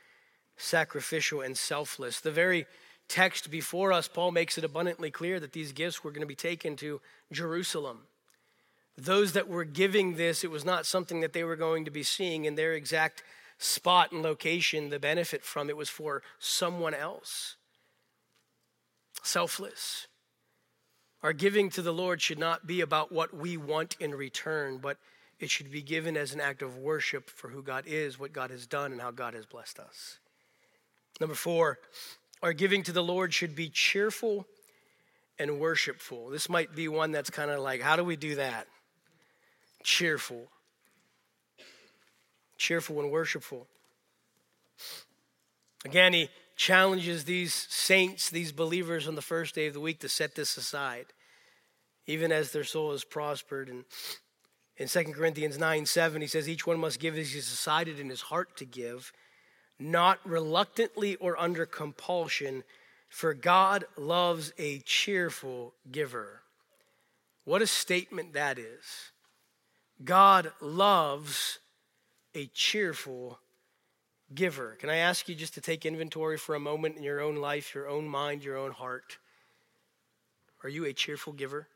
sacrificial 0.57 1.41
and 1.41 1.57
selfless. 1.57 2.19
The 2.19 2.31
very 2.31 2.65
text 3.07 3.51
before 3.51 3.93
us, 3.93 4.07
Paul 4.07 4.31
makes 4.31 4.57
it 4.57 4.63
abundantly 4.63 5.11
clear 5.11 5.39
that 5.39 5.53
these 5.53 5.71
gifts 5.71 6.03
were 6.03 6.11
going 6.11 6.21
to 6.21 6.27
be 6.27 6.35
taken 6.35 6.75
to 6.77 7.01
Jerusalem. 7.31 8.01
Those 8.97 9.33
that 9.33 9.47
were 9.47 9.65
giving 9.65 10.15
this, 10.15 10.43
it 10.43 10.51
was 10.51 10.65
not 10.65 10.85
something 10.85 11.19
that 11.21 11.33
they 11.33 11.43
were 11.43 11.55
going 11.55 11.85
to 11.85 11.91
be 11.91 12.03
seeing 12.03 12.45
in 12.45 12.55
their 12.55 12.73
exact 12.73 13.23
spot 13.57 14.11
and 14.11 14.21
location, 14.21 14.89
the 14.89 14.99
benefit 14.99 15.43
from 15.43 15.69
it 15.69 15.77
was 15.77 15.89
for 15.89 16.23
someone 16.39 16.93
else. 16.93 17.55
Selfless. 19.23 20.07
Our 21.25 21.33
giving 21.33 21.71
to 21.71 21.81
the 21.81 21.91
Lord 21.91 22.21
should 22.21 22.37
not 22.37 22.67
be 22.67 22.81
about 22.81 23.11
what 23.11 23.35
we 23.35 23.57
want 23.57 23.95
in 23.99 24.13
return, 24.13 24.77
but 24.77 24.97
it 25.39 25.49
should 25.49 25.71
be 25.71 25.81
given 25.81 26.15
as 26.15 26.35
an 26.35 26.39
act 26.39 26.61
of 26.61 26.77
worship 26.77 27.31
for 27.31 27.49
who 27.49 27.63
God 27.63 27.85
is, 27.87 28.19
what 28.19 28.31
God 28.31 28.51
has 28.51 28.67
done, 28.67 28.91
and 28.91 29.01
how 29.01 29.09
God 29.09 29.33
has 29.33 29.47
blessed 29.47 29.79
us. 29.79 30.19
Number 31.19 31.33
four, 31.33 31.79
our 32.43 32.53
giving 32.53 32.83
to 32.83 32.91
the 32.91 33.01
Lord 33.01 33.33
should 33.33 33.55
be 33.55 33.69
cheerful 33.69 34.45
and 35.39 35.59
worshipful. 35.59 36.29
This 36.29 36.47
might 36.47 36.75
be 36.75 36.87
one 36.87 37.11
that's 37.11 37.31
kind 37.31 37.49
of 37.49 37.59
like, 37.59 37.81
how 37.81 37.95
do 37.95 38.03
we 38.03 38.17
do 38.17 38.35
that? 38.35 38.67
Cheerful. 39.81 40.43
Cheerful 42.59 42.99
and 42.99 43.09
worshipful. 43.09 43.65
Again, 45.85 46.13
he 46.13 46.29
challenges 46.55 47.25
these 47.25 47.51
saints, 47.51 48.29
these 48.29 48.51
believers 48.51 49.07
on 49.07 49.15
the 49.15 49.23
first 49.23 49.55
day 49.55 49.65
of 49.65 49.73
the 49.73 49.79
week 49.79 50.01
to 50.01 50.07
set 50.07 50.35
this 50.35 50.55
aside, 50.55 51.07
even 52.07 52.31
as 52.31 52.51
their 52.51 52.63
soul 52.63 52.91
is 52.91 53.03
prospered. 53.03 53.69
And 53.69 53.85
in 54.77 54.87
2 54.87 55.03
Corinthians 55.13 55.57
9 55.57 55.85
7, 55.85 56.21
he 56.21 56.27
says, 56.27 56.49
Each 56.49 56.67
one 56.67 56.79
must 56.79 56.99
give 56.99 57.17
as 57.17 57.31
he's 57.31 57.49
decided 57.49 57.99
in 57.99 58.09
his 58.09 58.21
heart 58.21 58.57
to 58.57 58.65
give, 58.65 59.11
not 59.79 60.19
reluctantly 60.25 61.15
or 61.15 61.39
under 61.39 61.65
compulsion, 61.65 62.63
For 63.09 63.33
God 63.33 63.85
loves 63.97 64.53
a 64.57 64.79
cheerful 64.79 65.73
giver. 65.91 66.41
What 67.45 67.61
a 67.61 67.67
statement 67.67 68.33
that 68.33 68.57
is. 68.57 69.11
God 70.03 70.51
loves 70.59 71.59
a 72.33 72.47
cheerful 72.47 73.39
giver. 74.33 74.75
Can 74.79 74.89
I 74.89 74.97
ask 74.97 75.29
you 75.29 75.35
just 75.35 75.53
to 75.53 75.61
take 75.61 75.85
inventory 75.85 76.37
for 76.37 76.55
a 76.55 76.59
moment 76.59 76.97
in 76.97 77.03
your 77.03 77.21
own 77.21 77.37
life, 77.37 77.73
your 77.73 77.87
own 77.87 78.07
mind, 78.07 78.43
your 78.43 78.57
own 78.57 78.71
heart? 78.71 79.17
Are 80.63 80.69
you 80.69 80.85
a 80.85 80.93
cheerful 80.93 81.31
giver? 81.31 81.67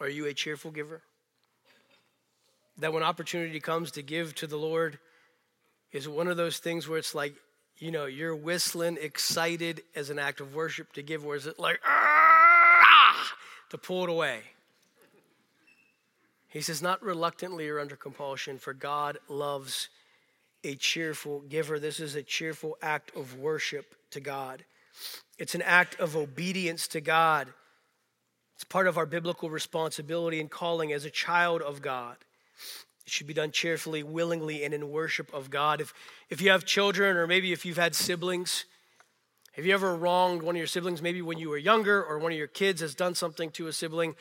Are 0.00 0.08
you 0.08 0.26
a 0.26 0.34
cheerful 0.34 0.70
giver? 0.70 1.02
That 2.78 2.92
when 2.92 3.02
opportunity 3.02 3.60
comes 3.60 3.90
to 3.92 4.02
give 4.02 4.34
to 4.36 4.46
the 4.46 4.58
Lord, 4.58 4.98
is 5.92 6.08
one 6.08 6.28
of 6.28 6.36
those 6.36 6.58
things 6.58 6.88
where 6.88 6.98
it's 6.98 7.14
like, 7.14 7.34
you 7.78 7.90
know, 7.90 8.06
you're 8.06 8.36
whistling 8.36 8.98
excited 9.00 9.82
as 9.94 10.10
an 10.10 10.18
act 10.18 10.40
of 10.40 10.54
worship 10.54 10.92
to 10.94 11.02
give, 11.02 11.24
or 11.24 11.36
is 11.36 11.46
it 11.46 11.58
like, 11.58 11.80
ah, 11.84 13.32
to 13.70 13.78
pull 13.78 14.04
it 14.04 14.10
away? 14.10 14.40
He 16.48 16.60
says, 16.60 16.80
not 16.80 17.02
reluctantly 17.02 17.68
or 17.68 17.80
under 17.80 17.96
compulsion, 17.96 18.58
for 18.58 18.72
God 18.72 19.18
loves 19.28 19.88
a 20.64 20.74
cheerful 20.74 21.40
giver. 21.40 21.78
This 21.78 22.00
is 22.00 22.14
a 22.14 22.22
cheerful 22.22 22.76
act 22.82 23.14
of 23.14 23.38
worship 23.38 23.94
to 24.10 24.20
God. 24.20 24.64
It's 25.38 25.54
an 25.54 25.62
act 25.62 26.00
of 26.00 26.16
obedience 26.16 26.88
to 26.88 27.00
God. 27.00 27.48
It's 28.56 28.64
part 28.64 28.86
of 28.86 28.96
our 28.96 29.06
biblical 29.06 29.50
responsibility 29.50 30.40
and 30.40 30.50
calling 30.50 30.92
as 30.92 31.04
a 31.04 31.10
child 31.10 31.62
of 31.62 31.82
God. 31.82 32.16
It 33.06 33.12
should 33.12 33.26
be 33.26 33.34
done 33.34 33.52
cheerfully, 33.52 34.02
willingly, 34.02 34.64
and 34.64 34.72
in 34.72 34.90
worship 34.90 35.32
of 35.32 35.50
God. 35.50 35.80
If, 35.80 35.92
if 36.30 36.40
you 36.40 36.50
have 36.50 36.64
children, 36.64 37.16
or 37.16 37.26
maybe 37.26 37.52
if 37.52 37.66
you've 37.66 37.76
had 37.76 37.94
siblings, 37.94 38.64
have 39.52 39.66
you 39.66 39.74
ever 39.74 39.94
wronged 39.94 40.42
one 40.42 40.56
of 40.56 40.58
your 40.58 40.66
siblings, 40.66 41.00
maybe 41.02 41.22
when 41.22 41.38
you 41.38 41.50
were 41.50 41.58
younger, 41.58 42.02
or 42.02 42.18
one 42.18 42.32
of 42.32 42.38
your 42.38 42.46
kids 42.46 42.80
has 42.80 42.94
done 42.94 43.14
something 43.14 43.50
to 43.52 43.66
a 43.66 43.72
sibling, 43.72 44.16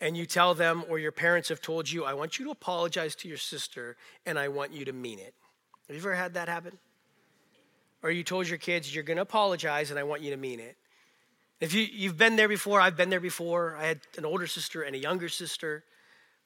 and 0.00 0.16
you 0.16 0.24
tell 0.24 0.54
them, 0.54 0.84
or 0.88 0.98
your 0.98 1.12
parents 1.12 1.48
have 1.48 1.60
told 1.60 1.90
you, 1.90 2.04
I 2.04 2.14
want 2.14 2.38
you 2.38 2.44
to 2.46 2.50
apologize 2.52 3.14
to 3.16 3.28
your 3.28 3.36
sister, 3.36 3.96
and 4.24 4.38
I 4.38 4.48
want 4.48 4.72
you 4.72 4.84
to 4.84 4.92
mean 4.92 5.18
it? 5.18 5.34
Have 5.88 5.96
you 5.96 6.00
ever 6.00 6.14
had 6.14 6.34
that 6.34 6.48
happen? 6.48 6.78
Or 8.02 8.10
you 8.10 8.22
told 8.22 8.48
your 8.48 8.56
kids, 8.56 8.94
you're 8.94 9.04
going 9.04 9.16
to 9.16 9.22
apologize, 9.22 9.90
and 9.90 9.98
I 9.98 10.04
want 10.04 10.22
you 10.22 10.30
to 10.30 10.36
mean 10.36 10.60
it? 10.60 10.76
If 11.60 11.74
you, 11.74 11.82
you've 11.82 12.16
been 12.16 12.36
there 12.36 12.48
before, 12.48 12.80
I've 12.80 12.96
been 12.96 13.10
there 13.10 13.20
before. 13.20 13.76
I 13.76 13.86
had 13.86 14.00
an 14.16 14.24
older 14.24 14.46
sister 14.46 14.82
and 14.82 14.96
a 14.96 14.98
younger 14.98 15.28
sister, 15.28 15.84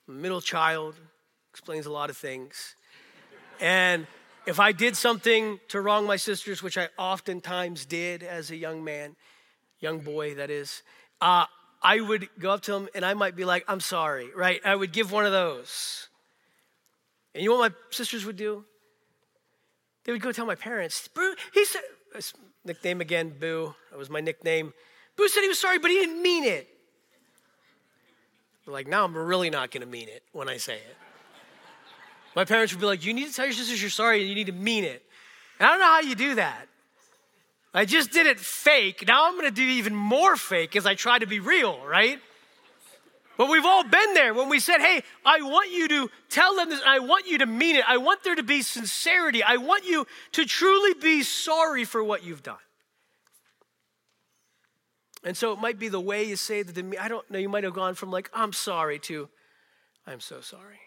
middle 0.09 0.41
child, 0.41 0.97
explains 1.53 1.87
a 1.87 1.93
lot 1.93 2.11
of 2.11 2.17
things. 2.17 2.75
And 3.61 4.09
if 4.45 4.59
I 4.59 4.73
did 4.73 4.97
something 4.97 5.61
to 5.69 5.81
wrong 5.81 6.05
my 6.05 6.17
sisters, 6.17 6.65
which 6.65 6.77
I 6.77 6.89
oftentimes 6.99 7.87
did 7.87 8.25
as 8.25 8.51
a 8.51 8.57
young 8.57 8.83
man, 8.83 9.15
young 9.79 10.01
boy, 10.01 10.35
that 10.35 10.51
is, 10.51 10.83
uh, 11.21 11.47
I 11.81 12.01
would 12.01 12.29
go 12.41 12.51
up 12.51 12.63
to 12.63 12.73
them 12.73 12.89
and 12.93 13.05
I 13.05 13.15
might 13.15 13.37
be 13.37 13.45
like, 13.45 13.65
I'm 13.69 13.81
sorry, 13.81 14.31
right? 14.35 14.61
I 14.65 14.75
would 14.75 14.93
give 14.93 15.13
one 15.13 15.27
of 15.27 15.33
those. 15.33 16.09
And 17.35 17.45
you 17.45 17.51
know 17.51 17.57
what 17.57 17.73
my 17.73 17.77
sisters 17.91 18.25
would 18.25 18.37
do? 18.37 18.65
They 20.05 20.13
would 20.13 20.21
go 20.21 20.33
tell 20.33 20.45
my 20.47 20.57
parents, 20.57 21.07
Boo, 21.07 21.37
he 21.53 21.65
said, 21.65 21.83
nickname 22.65 23.01
again, 23.01 23.33
Boo. 23.39 23.77
That 23.91 23.99
was 23.99 24.11
my 24.11 24.21
nickname. 24.21 24.73
Boo 25.17 25.29
said 25.29 25.43
he 25.43 25.49
was 25.49 25.59
sorry, 25.59 25.79
but 25.79 25.91
he 25.91 25.97
didn't 25.99 26.23
mean 26.23 26.45
it. 26.45 26.69
Like, 28.67 28.87
now 28.87 29.05
I'm 29.05 29.15
really 29.15 29.51
not 29.51 29.71
going 29.71 29.83
to 29.83 29.87
mean 29.87 30.09
it 30.09 30.23
when 30.33 30.49
I 30.49 30.57
say 30.57 30.77
it. 30.77 30.97
My 32.35 32.45
parents 32.45 32.73
would 32.73 32.81
be 32.81 32.87
like, 32.87 33.05
You 33.05 33.15
need 33.15 33.29
to 33.29 33.35
tell 33.35 33.45
your 33.45 33.55
sisters 33.55 33.81
you're 33.81 33.91
sorry 33.91 34.21
and 34.21 34.29
you 34.29 34.35
need 34.35 34.47
to 34.47 34.53
mean 34.53 34.85
it. 34.85 35.05
And 35.59 35.69
I 35.69 35.71
don't 35.71 35.81
know 35.81 35.87
how 35.87 36.01
you 36.01 36.15
do 36.15 36.35
that. 36.37 36.67
I 37.73 37.85
just 37.85 38.13
did 38.13 38.27
it 38.27 38.39
fake. 38.39 39.05
Now 39.07 39.27
I'm 39.27 39.35
going 39.35 39.47
to 39.47 39.51
do 39.51 39.63
even 39.63 39.95
more 39.95 40.37
fake 40.37 40.77
as 40.77 40.87
I 40.87 40.95
try 40.95 41.19
to 41.19 41.27
be 41.27 41.41
real, 41.41 41.85
right? 41.85 42.21
But 43.37 43.51
we've 43.51 43.65
all 43.65 43.83
been 43.83 44.15
there 44.15 44.33
when 44.33 44.49
we 44.49 44.61
said, 44.61 44.79
Hey, 44.79 45.03
I 45.25 45.43
want 45.43 45.71
you 45.73 45.89
to 45.89 46.11
tell 46.29 46.57
them 46.57 46.71
this. 46.71 46.81
I 46.87 47.01
want 47.01 47.27
you 47.27 47.39
to 47.39 47.47
mean 47.47 47.77
it. 47.77 47.85
I 47.87 47.97
want 47.97 48.23
there 48.23 48.35
to 48.35 48.43
be 48.43 48.63
sincerity. 48.63 49.43
I 49.43 49.57
want 49.57 49.85
you 49.85 50.07
to 50.33 50.45
truly 50.45 50.95
be 50.95 51.23
sorry 51.23 51.85
for 51.85 52.03
what 52.03 52.25
you've 52.25 52.43
done. 52.43 52.57
And 55.25 55.37
so 55.37 55.53
it 55.53 55.59
might 55.59 55.79
be 55.79 55.89
the 55.89 56.01
way 56.01 56.25
you 56.25 56.37
say 56.37 56.63
that. 56.63 56.97
I 57.01 57.09
don't 57.09 57.29
know. 57.31 57.39
You 57.39 57.49
might 57.49 57.65
have 57.65 57.75
gone 57.75 57.95
from 57.95 58.11
like, 58.11 58.31
I'm 58.33 58.53
sorry 58.53 58.99
to, 59.01 59.29
I'm 60.07 60.21
so 60.21 60.41
sorry. 60.41 60.81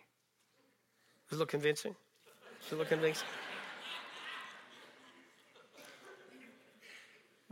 Does 1.30 1.38
it 1.38 1.40
look 1.40 1.50
convincing? 1.50 1.96
Does 2.64 2.74
it 2.74 2.78
look 2.78 2.90
convincing? 2.90 3.28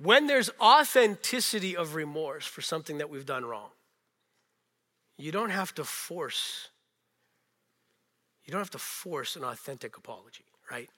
when 0.02 0.28
there's 0.28 0.50
authenticity 0.60 1.76
of 1.76 1.96
remorse 1.96 2.46
for 2.46 2.62
something 2.62 3.00
that 3.00 3.10
we've 3.10 3.26
done 3.26 3.46
wrong, 3.46 3.70
you 5.18 5.32
don't 5.32 5.50
have 5.50 5.74
to 5.76 5.84
force 5.84 6.70
you 8.46 8.52
don't 8.52 8.62
have 8.62 8.70
to 8.72 8.78
force 8.78 9.36
an 9.36 9.44
authentic 9.44 9.98
apology, 9.98 10.46
right? 10.70 10.90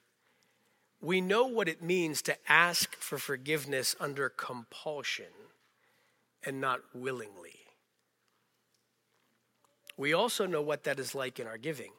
We 1.00 1.22
know 1.22 1.46
what 1.46 1.70
it 1.70 1.82
means 1.82 2.22
to 2.24 2.38
ask 2.52 2.96
for 2.96 3.18
forgiveness 3.18 3.96
under 4.00 4.30
compulsion 4.30 5.28
and 6.48 6.62
not 6.62 6.80
willingly. 6.96 7.56
We 9.98 10.14
also 10.14 10.46
know 10.46 10.62
what 10.62 10.86
that 10.86 10.98
is 10.98 11.14
like 11.14 11.40
in 11.40 11.46
our 11.46 11.58
giving. 11.58 11.92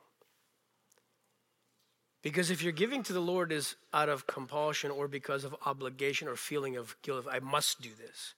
Because 2.22 2.50
if 2.50 2.62
you're 2.62 2.72
giving 2.72 3.02
to 3.04 3.12
the 3.12 3.20
Lord 3.20 3.52
is 3.52 3.76
out 3.92 4.08
of 4.08 4.26
compulsion 4.26 4.90
or 4.90 5.06
because 5.06 5.44
of 5.44 5.54
obligation 5.66 6.28
or 6.28 6.34
feeling 6.34 6.76
of 6.76 6.96
guilt, 7.02 7.26
I 7.30 7.40
must 7.40 7.82
do 7.82 7.90
this, 7.94 8.34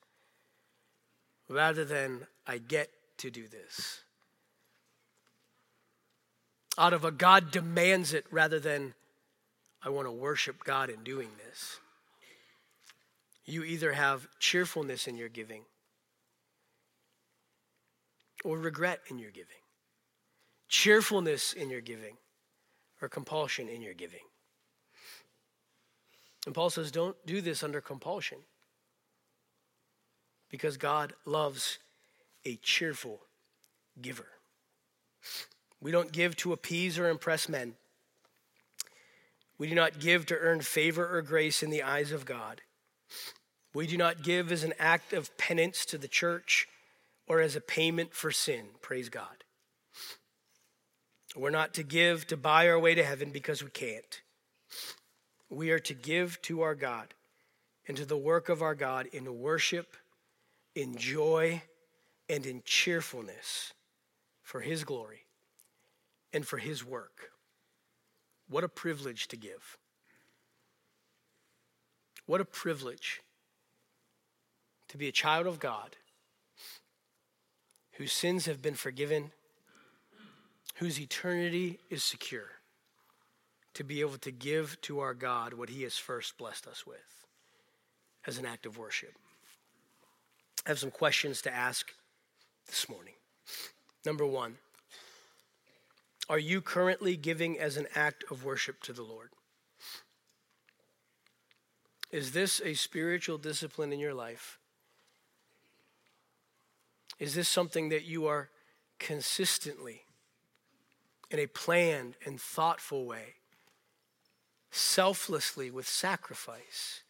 rather 1.49 1.85
than 1.85 2.27
I 2.47 2.59
get 2.59 2.91
to 3.19 3.31
do 3.31 3.47
this. 3.47 4.01
Out 6.77 6.93
of 6.93 7.05
a 7.05 7.13
God 7.13 7.53
demands 7.53 8.13
it 8.13 8.27
rather 8.33 8.59
than 8.59 8.95
I 9.83 9.91
want 9.91 10.09
to 10.09 10.13
worship 10.13 10.65
God 10.65 10.91
in 10.91 11.05
doing 11.05 11.29
this. 11.47 11.79
You 13.45 13.63
either 13.63 13.93
have 13.93 14.29
cheerfulness 14.41 15.07
in 15.07 15.17
your 15.17 15.29
giving 15.29 15.63
or 18.45 18.59
regret 18.59 19.01
in 19.09 19.19
your 19.19 19.31
giving, 19.31 19.63
cheerfulness 20.69 21.53
in 21.53 21.71
your 21.71 21.81
giving 21.81 22.17
or 23.03 23.09
compulsion 23.09 23.69
in 23.69 23.83
your 23.83 23.95
giving. 23.95 24.21
And 26.47 26.55
Paul 26.55 26.71
says, 26.71 26.91
don't 26.91 27.17
do 27.27 27.41
this 27.41 27.63
under 27.63 27.81
compulsion 27.81 28.39
because 30.51 30.77
God 30.77 31.13
loves 31.25 31.79
a 32.45 32.57
cheerful 32.57 33.21
giver. 34.01 34.27
We 35.81 35.91
don't 35.91 36.13
give 36.13 36.37
to 36.37 36.53
appease 36.53 36.99
or 36.99 37.09
impress 37.09 37.49
men. 37.49 37.75
We 39.59 39.69
do 39.69 39.75
not 39.75 40.01
give 40.01 40.25
to 40.27 40.39
earn 40.39 40.63
favor 40.63 41.17
or 41.17 41.21
grace 41.21 41.63
in 41.63 41.71
the 41.71 41.83
eyes 41.83 42.13
of 42.13 42.25
God. 42.25 42.63
We 43.75 43.87
do 43.87 43.97
not 43.97 44.23
give 44.23 44.51
as 44.51 44.65
an 44.65 44.73
act 44.79 45.13
of 45.13 45.37
penance 45.37 45.85
to 45.87 45.99
the 45.99 46.09
church 46.09 46.67
or 47.31 47.41
as 47.41 47.55
a 47.55 47.61
payment 47.61 48.13
for 48.13 48.33
sin. 48.33 48.65
Praise 48.83 49.09
God. 49.09 49.45
We're 51.37 51.51
not 51.51 51.75
to 51.75 51.85
give 51.85 52.27
to 52.27 52.37
buy 52.37 52.69
our 52.69 52.77
way 52.77 52.97
to 52.97 53.05
heaven 53.05 53.31
because 53.31 53.63
we 53.63 53.71
can't. 53.71 54.21
We 55.49 55.71
are 55.71 55.79
to 55.79 55.95
give 55.95 56.43
to 56.43 56.63
our 56.63 56.75
God 56.75 57.15
and 57.87 57.97
to 57.97 58.05
the 58.05 58.17
work 58.17 58.49
of 58.49 58.63
our 58.63 58.75
God 58.75 59.07
in 59.13 59.39
worship, 59.39 59.97
in 60.75 60.97
joy, 60.97 61.63
and 62.29 62.45
in 62.45 62.63
cheerfulness 62.65 63.75
for 64.43 64.61
His 64.61 64.83
glory 64.83 65.27
and 66.33 66.45
for 66.45 66.59
His 66.59 66.85
work. 66.85 67.31
What 68.49 68.65
a 68.65 68.69
privilege 68.69 69.29
to 69.29 69.37
give. 69.37 69.79
What 72.27 72.41
a 72.41 72.45
privilege 72.45 73.21
to 74.89 74.99
be 74.99 75.07
a 75.07 75.13
child 75.13 75.47
of 75.47 75.61
God 75.61 75.95
whose 78.01 78.13
sins 78.13 78.47
have 78.47 78.63
been 78.63 78.75
forgiven 78.75 79.31
whose 80.77 80.99
eternity 80.99 81.79
is 81.91 82.03
secure, 82.03 82.49
to 83.75 83.85
be 83.85 84.01
able 84.01 84.17
to 84.17 84.31
give 84.31 84.81
to 84.81 85.01
our 85.01 85.13
God 85.13 85.53
what 85.53 85.69
He 85.69 85.83
has 85.83 85.99
first 85.99 86.39
blessed 86.39 86.67
us 86.67 86.87
with 86.87 87.27
as 88.27 88.39
an 88.39 88.47
act 88.47 88.65
of 88.65 88.79
worship. 88.79 89.13
I 90.65 90.71
have 90.71 90.79
some 90.79 90.91
questions 90.91 91.43
to 91.43 91.55
ask 91.55 91.93
this 92.67 92.89
morning. 92.89 93.13
Number 94.07 94.25
one, 94.25 94.57
are 96.31 96.39
you 96.39 96.63
currently 96.63 97.17
giving 97.17 97.59
as 97.59 97.77
an 97.77 97.87
act 97.95 98.25
of 98.31 98.47
worship 98.47 98.83
to 98.85 98.95
the 98.95 99.03
Lord? 99.03 99.29
Is 102.11 102.33
this 102.33 102.63
a 102.65 102.73
spiritual 102.73 103.37
discipline 103.37 103.93
in 103.93 103.99
your 104.01 104.15
life? 104.15 104.60
Is 107.21 107.35
this 107.35 107.49
something 107.49 107.91
that 107.91 108.05
you 108.05 108.27
are 108.27 108.49
consistently 108.99 110.03
in 111.31 111.39
a 111.39 111.47
planned 111.47 112.17
and 112.27 112.41
thoughtful 112.41 113.07
way 113.07 113.35
selflessly 114.73 115.71
with 115.71 115.87
sacrifice 115.87 117.03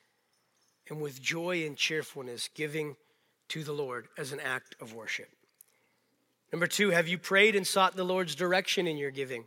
and 0.89 1.01
with 1.01 1.23
joy 1.23 1.65
and 1.65 1.77
cheerfulness, 1.77 2.49
giving 2.55 2.97
to 3.49 3.63
the 3.63 3.73
Lord 3.73 4.09
as 4.19 4.33
an 4.33 4.41
act 4.41 4.75
of 4.81 4.95
worship. 4.95 5.29
Number 6.53 6.67
two, 6.67 6.91
have 6.91 7.07
you 7.07 7.19
prayed 7.19 7.55
and 7.55 7.67
sought 7.67 7.95
the 7.95 8.05
Lord's 8.05 8.35
direction 8.35 8.87
in 8.87 8.97
your 8.97 9.11
giving? 9.11 9.45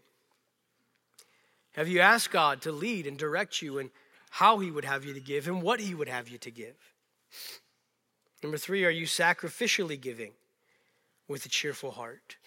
Have 1.74 1.88
you 1.88 2.00
asked 2.00 2.32
God 2.32 2.62
to 2.62 2.72
lead 2.72 3.08
and 3.08 3.18
direct 3.18 3.62
you 3.62 3.78
in 3.80 3.90
how 4.30 4.60
He 4.60 4.72
would 4.72 4.86
have 4.86 5.04
you 5.04 5.14
to 5.14 5.20
give 5.20 5.48
and 5.48 5.62
what 5.62 5.80
He 5.80 5.94
would 5.94 6.08
have 6.08 6.30
you 6.30 6.38
to 6.38 6.52
give? 6.52 6.76
Number 8.42 8.58
three, 8.58 8.86
are 8.86 8.92
you 8.92 9.06
sacrificially 9.06 10.00
giving 10.00 10.32
with 11.28 11.46
a 11.46 11.50
cheerful 11.50 11.92
heart? 11.92 12.38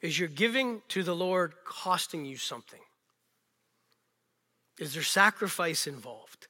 Is 0.00 0.18
your 0.18 0.28
giving 0.28 0.82
to 0.88 1.02
the 1.02 1.14
Lord 1.14 1.54
costing 1.64 2.24
you 2.24 2.36
something? 2.36 2.80
Is 4.78 4.94
there 4.94 5.02
sacrifice 5.02 5.86
involved? 5.86 6.46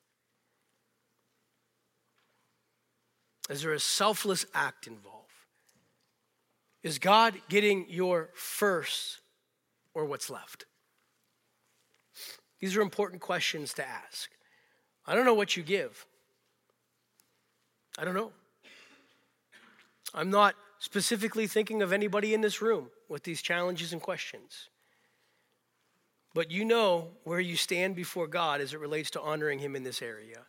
Is 3.48 3.62
there 3.62 3.72
a 3.72 3.80
selfless 3.80 4.44
act 4.54 4.86
involved? 4.86 5.16
Is 6.82 6.98
God 6.98 7.34
getting 7.48 7.86
your 7.88 8.30
first 8.34 9.20
or 9.94 10.04
what's 10.04 10.28
left? 10.28 10.66
These 12.60 12.76
are 12.76 12.82
important 12.82 13.22
questions 13.22 13.72
to 13.74 13.88
ask. 13.88 14.30
I 15.06 15.14
don't 15.14 15.24
know 15.24 15.34
what 15.34 15.56
you 15.56 15.62
give. 15.62 16.06
I 17.98 18.04
don't 18.04 18.14
know. 18.14 18.32
I'm 20.14 20.30
not 20.30 20.54
specifically 20.78 21.46
thinking 21.46 21.82
of 21.82 21.92
anybody 21.92 22.34
in 22.34 22.40
this 22.40 22.62
room 22.62 22.90
with 23.08 23.24
these 23.24 23.42
challenges 23.42 23.92
and 23.92 24.00
questions. 24.00 24.68
But 26.34 26.50
you 26.50 26.64
know 26.64 27.08
where 27.24 27.40
you 27.40 27.56
stand 27.56 27.96
before 27.96 28.26
God 28.26 28.60
as 28.60 28.74
it 28.74 28.80
relates 28.80 29.10
to 29.12 29.20
honoring 29.20 29.58
Him 29.58 29.74
in 29.74 29.82
this 29.82 30.02
area. 30.02 30.42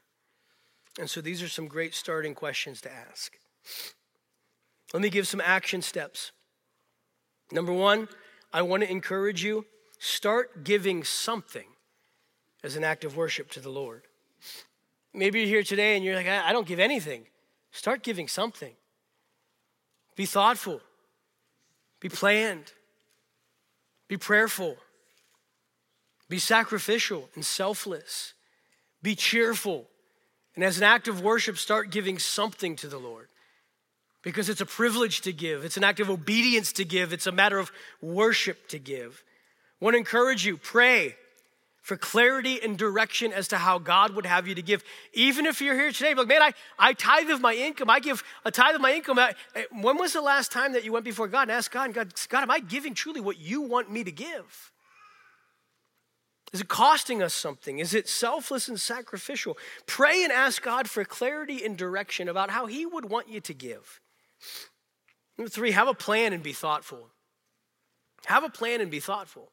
And 0.99 1.09
so 1.09 1.21
these 1.21 1.41
are 1.41 1.47
some 1.47 1.67
great 1.67 1.95
starting 1.95 2.35
questions 2.35 2.81
to 2.81 2.91
ask. 2.91 3.37
Let 4.93 5.01
me 5.01 5.09
give 5.09 5.27
some 5.27 5.41
action 5.41 5.81
steps. 5.81 6.31
Number 7.51 7.73
one, 7.73 8.07
I 8.51 8.61
want 8.61 8.83
to 8.83 8.91
encourage 8.91 9.43
you 9.43 9.65
start 9.99 10.63
giving 10.63 11.03
something 11.03 11.67
as 12.63 12.75
an 12.75 12.83
act 12.83 13.03
of 13.03 13.15
worship 13.15 13.49
to 13.51 13.59
the 13.59 13.69
Lord. 13.69 14.03
Maybe 15.13 15.39
you're 15.39 15.47
here 15.47 15.63
today 15.63 15.95
and 15.95 16.03
you're 16.03 16.15
like, 16.15 16.27
I 16.27 16.51
don't 16.51 16.67
give 16.67 16.79
anything. 16.79 17.25
Start 17.71 18.03
giving 18.03 18.27
something. 18.27 18.75
Be 20.19 20.25
thoughtful, 20.25 20.81
be 22.01 22.09
planned, 22.09 22.73
be 24.09 24.17
prayerful, 24.17 24.75
be 26.27 26.39
sacrificial 26.39 27.29
and 27.35 27.45
selfless, 27.45 28.33
be 29.01 29.15
cheerful. 29.15 29.87
And 30.55 30.65
as 30.65 30.77
an 30.77 30.83
act 30.83 31.07
of 31.07 31.21
worship, 31.21 31.57
start 31.57 31.89
giving 31.89 32.19
something 32.19 32.75
to 32.75 32.89
the 32.89 32.97
Lord 32.97 33.29
because 34.21 34.49
it's 34.49 34.59
a 34.59 34.65
privilege 34.65 35.21
to 35.21 35.31
give. 35.31 35.63
It's 35.63 35.77
an 35.77 35.85
act 35.85 36.01
of 36.01 36.09
obedience 36.09 36.73
to 36.73 36.83
give. 36.83 37.13
It's 37.13 37.27
a 37.27 37.31
matter 37.31 37.57
of 37.57 37.71
worship 38.01 38.67
to 38.67 38.77
give. 38.77 39.23
I 39.81 39.85
want 39.85 39.93
to 39.93 39.99
encourage 39.99 40.45
you 40.45 40.57
pray 40.57 41.15
for 41.89 41.97
clarity 41.97 42.61
and 42.61 42.77
direction 42.77 43.33
as 43.33 43.47
to 43.47 43.57
how 43.57 43.79
God 43.79 44.13
would 44.13 44.27
have 44.27 44.47
you 44.47 44.53
to 44.53 44.61
give. 44.61 44.83
Even 45.11 45.47
if 45.47 45.59
you're 45.59 45.73
here 45.73 45.91
today, 45.91 46.13
like, 46.13 46.27
man, 46.27 46.43
I, 46.43 46.53
I 46.77 46.93
tithe 46.93 47.31
of 47.31 47.41
my 47.41 47.55
income. 47.55 47.89
I 47.89 47.99
give 47.99 48.23
a 48.45 48.51
tithe 48.51 48.75
of 48.75 48.81
my 48.81 48.93
income. 48.93 49.17
Eh, 49.17 49.63
when 49.71 49.97
was 49.97 50.13
the 50.13 50.21
last 50.21 50.51
time 50.51 50.73
that 50.73 50.85
you 50.85 50.93
went 50.93 51.03
before 51.03 51.27
God 51.27 51.41
and 51.41 51.51
asked 51.51 51.71
God, 51.71 51.91
God, 51.91 52.13
God, 52.29 52.43
am 52.43 52.51
I 52.51 52.59
giving 52.59 52.93
truly 52.93 53.19
what 53.19 53.39
you 53.39 53.61
want 53.61 53.91
me 53.91 54.03
to 54.03 54.11
give? 54.11 54.71
Is 56.53 56.61
it 56.61 56.67
costing 56.67 57.23
us 57.23 57.33
something? 57.33 57.79
Is 57.79 57.95
it 57.95 58.07
selfless 58.07 58.67
and 58.67 58.79
sacrificial? 58.79 59.57
Pray 59.87 60.23
and 60.23 60.31
ask 60.31 60.61
God 60.61 60.87
for 60.87 61.03
clarity 61.03 61.65
and 61.65 61.75
direction 61.75 62.29
about 62.29 62.51
how 62.51 62.67
He 62.67 62.85
would 62.85 63.05
want 63.05 63.29
you 63.29 63.41
to 63.41 63.53
give. 63.55 63.99
Number 65.39 65.49
three, 65.49 65.71
have 65.71 65.87
a 65.87 65.95
plan 65.95 66.33
and 66.33 66.43
be 66.43 66.53
thoughtful. 66.53 67.09
Have 68.25 68.43
a 68.43 68.49
plan 68.49 68.79
and 68.79 68.91
be 68.91 68.99
thoughtful. 68.99 69.49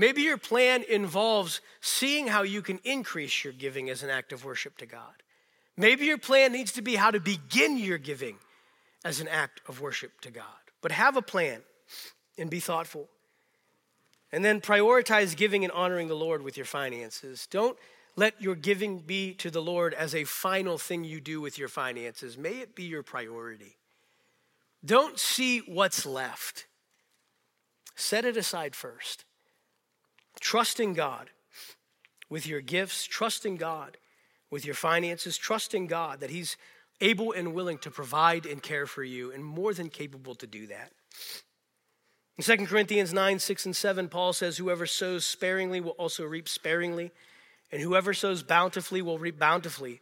Maybe 0.00 0.22
your 0.22 0.38
plan 0.38 0.82
involves 0.88 1.60
seeing 1.82 2.28
how 2.28 2.40
you 2.40 2.62
can 2.62 2.80
increase 2.84 3.44
your 3.44 3.52
giving 3.52 3.90
as 3.90 4.02
an 4.02 4.08
act 4.08 4.32
of 4.32 4.46
worship 4.46 4.78
to 4.78 4.86
God. 4.86 5.22
Maybe 5.76 6.06
your 6.06 6.16
plan 6.16 6.52
needs 6.52 6.72
to 6.72 6.80
be 6.80 6.94
how 6.94 7.10
to 7.10 7.20
begin 7.20 7.76
your 7.76 7.98
giving 7.98 8.36
as 9.04 9.20
an 9.20 9.28
act 9.28 9.60
of 9.68 9.82
worship 9.82 10.18
to 10.22 10.30
God. 10.30 10.46
But 10.80 10.92
have 10.92 11.18
a 11.18 11.22
plan 11.22 11.60
and 12.38 12.48
be 12.48 12.60
thoughtful. 12.60 13.08
And 14.32 14.42
then 14.42 14.62
prioritize 14.62 15.36
giving 15.36 15.64
and 15.64 15.72
honoring 15.72 16.08
the 16.08 16.16
Lord 16.16 16.40
with 16.40 16.56
your 16.56 16.64
finances. 16.64 17.46
Don't 17.50 17.76
let 18.16 18.40
your 18.40 18.54
giving 18.54 19.00
be 19.00 19.34
to 19.34 19.50
the 19.50 19.60
Lord 19.60 19.92
as 19.92 20.14
a 20.14 20.24
final 20.24 20.78
thing 20.78 21.04
you 21.04 21.20
do 21.20 21.42
with 21.42 21.58
your 21.58 21.68
finances. 21.68 22.38
May 22.38 22.60
it 22.60 22.74
be 22.74 22.84
your 22.84 23.02
priority. 23.02 23.76
Don't 24.82 25.18
see 25.18 25.58
what's 25.58 26.06
left, 26.06 26.64
set 27.94 28.24
it 28.24 28.38
aside 28.38 28.74
first. 28.74 29.26
Trusting 30.40 30.94
God 30.94 31.30
with 32.28 32.46
your 32.46 32.60
gifts, 32.60 33.04
trusting 33.04 33.56
God 33.56 33.98
with 34.50 34.64
your 34.64 34.74
finances, 34.74 35.36
trusting 35.36 35.86
God 35.86 36.20
that 36.20 36.30
He's 36.30 36.56
able 37.00 37.32
and 37.32 37.54
willing 37.54 37.78
to 37.78 37.90
provide 37.90 38.46
and 38.46 38.62
care 38.62 38.86
for 38.86 39.02
you, 39.02 39.32
and 39.32 39.44
more 39.44 39.72
than 39.72 39.88
capable 39.88 40.34
to 40.34 40.46
do 40.46 40.66
that. 40.66 40.92
In 42.36 42.44
2 42.44 42.66
Corinthians 42.66 43.12
9, 43.12 43.38
6, 43.38 43.66
and 43.66 43.76
7, 43.76 44.08
Paul 44.08 44.32
says, 44.32 44.56
Whoever 44.56 44.86
sows 44.86 45.24
sparingly 45.24 45.80
will 45.80 45.90
also 45.92 46.24
reap 46.24 46.48
sparingly, 46.48 47.10
and 47.70 47.82
whoever 47.82 48.14
sows 48.14 48.42
bountifully 48.42 49.02
will 49.02 49.18
reap 49.18 49.38
bountifully. 49.38 50.00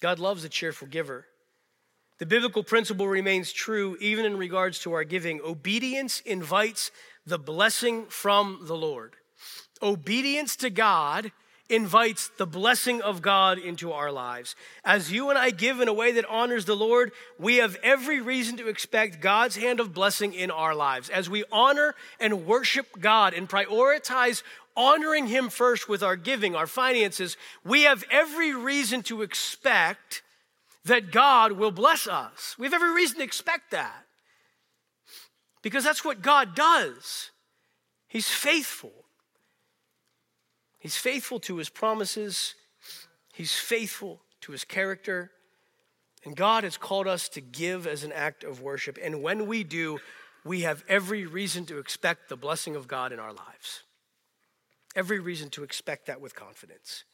God 0.00 0.18
loves 0.18 0.44
a 0.44 0.48
cheerful 0.48 0.88
giver. 0.88 1.26
The 2.18 2.26
biblical 2.26 2.62
principle 2.62 3.08
remains 3.08 3.52
true 3.52 3.96
even 4.00 4.24
in 4.24 4.36
regards 4.36 4.78
to 4.80 4.92
our 4.92 5.04
giving. 5.04 5.40
Obedience 5.40 6.20
invites 6.20 6.90
the 7.26 7.38
blessing 7.38 8.06
from 8.06 8.60
the 8.62 8.76
Lord. 8.76 9.16
Obedience 9.82 10.56
to 10.56 10.70
God 10.70 11.32
invites 11.68 12.30
the 12.36 12.46
blessing 12.46 13.00
of 13.00 13.22
God 13.22 13.58
into 13.58 13.92
our 13.92 14.12
lives. 14.12 14.54
As 14.84 15.10
you 15.10 15.30
and 15.30 15.38
I 15.38 15.50
give 15.50 15.80
in 15.80 15.88
a 15.88 15.92
way 15.92 16.12
that 16.12 16.26
honors 16.28 16.66
the 16.66 16.76
Lord, 16.76 17.12
we 17.38 17.56
have 17.56 17.76
every 17.82 18.20
reason 18.20 18.56
to 18.58 18.68
expect 18.68 19.20
God's 19.20 19.56
hand 19.56 19.80
of 19.80 19.94
blessing 19.94 20.34
in 20.34 20.50
our 20.50 20.74
lives. 20.74 21.08
As 21.08 21.30
we 21.30 21.44
honor 21.50 21.94
and 22.20 22.46
worship 22.46 23.00
God 23.00 23.32
and 23.32 23.48
prioritize 23.48 24.42
honoring 24.76 25.28
Him 25.28 25.48
first 25.48 25.88
with 25.88 26.02
our 26.02 26.16
giving, 26.16 26.54
our 26.54 26.66
finances, 26.66 27.36
we 27.64 27.82
have 27.82 28.04
every 28.10 28.54
reason 28.54 29.02
to 29.04 29.22
expect 29.22 30.22
that 30.84 31.10
God 31.10 31.52
will 31.52 31.70
bless 31.70 32.06
us. 32.06 32.56
We 32.58 32.66
have 32.66 32.74
every 32.74 32.92
reason 32.92 33.18
to 33.18 33.24
expect 33.24 33.70
that 33.70 34.04
because 35.62 35.84
that's 35.84 36.04
what 36.04 36.22
God 36.22 36.54
does. 36.54 37.30
He's 38.08 38.28
faithful. 38.28 38.92
He's 40.82 40.96
faithful 40.96 41.38
to 41.40 41.58
his 41.58 41.68
promises, 41.68 42.56
he's 43.32 43.54
faithful 43.54 44.20
to 44.40 44.50
his 44.50 44.64
character. 44.64 45.30
And 46.24 46.34
God 46.34 46.64
has 46.64 46.76
called 46.76 47.06
us 47.06 47.28
to 47.30 47.40
give 47.40 47.86
as 47.86 48.02
an 48.02 48.10
act 48.10 48.42
of 48.42 48.60
worship. 48.60 48.98
And 49.00 49.22
when 49.22 49.46
we 49.46 49.62
do, 49.62 50.00
we 50.44 50.62
have 50.62 50.82
every 50.88 51.24
reason 51.24 51.66
to 51.66 51.78
expect 51.78 52.28
the 52.28 52.36
blessing 52.36 52.74
of 52.74 52.88
God 52.88 53.12
in 53.12 53.20
our 53.20 53.32
lives. 53.32 53.84
Every 54.96 55.20
reason 55.20 55.50
to 55.50 55.62
expect 55.62 56.06
that 56.06 56.20
with 56.20 56.34
confidence. 56.34 57.04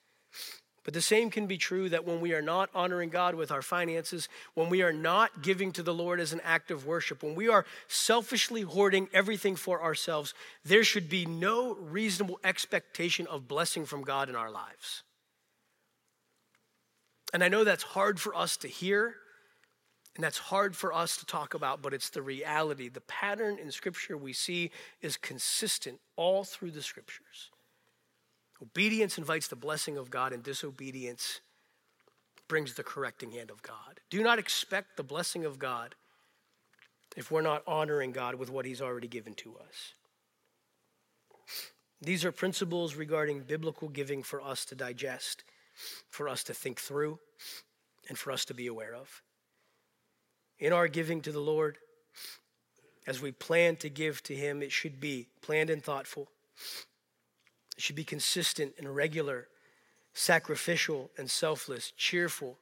But 0.88 0.94
the 0.94 1.02
same 1.02 1.28
can 1.30 1.46
be 1.46 1.58
true 1.58 1.90
that 1.90 2.06
when 2.06 2.22
we 2.22 2.32
are 2.32 2.40
not 2.40 2.70
honoring 2.74 3.10
God 3.10 3.34
with 3.34 3.50
our 3.50 3.60
finances, 3.60 4.26
when 4.54 4.70
we 4.70 4.80
are 4.80 4.90
not 4.90 5.42
giving 5.42 5.70
to 5.72 5.82
the 5.82 5.92
Lord 5.92 6.18
as 6.18 6.32
an 6.32 6.40
act 6.42 6.70
of 6.70 6.86
worship, 6.86 7.22
when 7.22 7.34
we 7.34 7.46
are 7.46 7.66
selfishly 7.88 8.62
hoarding 8.62 9.10
everything 9.12 9.54
for 9.54 9.82
ourselves, 9.82 10.32
there 10.64 10.82
should 10.82 11.10
be 11.10 11.26
no 11.26 11.74
reasonable 11.74 12.40
expectation 12.42 13.26
of 13.26 13.46
blessing 13.46 13.84
from 13.84 14.00
God 14.00 14.30
in 14.30 14.34
our 14.34 14.50
lives. 14.50 15.02
And 17.34 17.44
I 17.44 17.48
know 17.48 17.64
that's 17.64 17.82
hard 17.82 18.18
for 18.18 18.34
us 18.34 18.56
to 18.56 18.66
hear, 18.66 19.14
and 20.16 20.24
that's 20.24 20.38
hard 20.38 20.74
for 20.74 20.94
us 20.94 21.18
to 21.18 21.26
talk 21.26 21.52
about, 21.52 21.82
but 21.82 21.92
it's 21.92 22.08
the 22.08 22.22
reality. 22.22 22.88
The 22.88 23.02
pattern 23.02 23.58
in 23.58 23.70
Scripture 23.72 24.16
we 24.16 24.32
see 24.32 24.70
is 25.02 25.18
consistent 25.18 26.00
all 26.16 26.44
through 26.44 26.70
the 26.70 26.80
Scriptures. 26.80 27.50
Obedience 28.62 29.18
invites 29.18 29.48
the 29.48 29.56
blessing 29.56 29.96
of 29.96 30.10
God, 30.10 30.32
and 30.32 30.42
disobedience 30.42 31.40
brings 32.48 32.74
the 32.74 32.82
correcting 32.82 33.30
hand 33.30 33.50
of 33.50 33.62
God. 33.62 34.00
Do 34.10 34.22
not 34.22 34.38
expect 34.38 34.96
the 34.96 35.02
blessing 35.02 35.44
of 35.44 35.58
God 35.58 35.94
if 37.16 37.30
we're 37.30 37.42
not 37.42 37.62
honoring 37.66 38.12
God 38.12 38.34
with 38.34 38.50
what 38.50 38.64
He's 38.64 38.82
already 38.82 39.08
given 39.08 39.34
to 39.34 39.56
us. 39.56 39.94
These 42.00 42.24
are 42.24 42.32
principles 42.32 42.94
regarding 42.94 43.40
biblical 43.40 43.88
giving 43.88 44.22
for 44.22 44.40
us 44.40 44.64
to 44.66 44.74
digest, 44.74 45.44
for 46.08 46.28
us 46.28 46.42
to 46.44 46.54
think 46.54 46.80
through, 46.80 47.18
and 48.08 48.16
for 48.16 48.32
us 48.32 48.44
to 48.46 48.54
be 48.54 48.66
aware 48.66 48.94
of. 48.94 49.22
In 50.58 50.72
our 50.72 50.88
giving 50.88 51.20
to 51.22 51.32
the 51.32 51.40
Lord, 51.40 51.78
as 53.06 53.20
we 53.20 53.30
plan 53.30 53.76
to 53.76 53.88
give 53.88 54.22
to 54.24 54.34
Him, 54.34 54.62
it 54.62 54.72
should 54.72 55.00
be 55.00 55.28
planned 55.42 55.70
and 55.70 55.82
thoughtful 55.82 56.28
should 57.80 57.96
be 57.96 58.04
consistent 58.04 58.74
and 58.78 58.94
regular, 58.94 59.48
sacrificial 60.14 61.10
and 61.16 61.30
selfless, 61.30 61.92
cheerful 61.96 62.58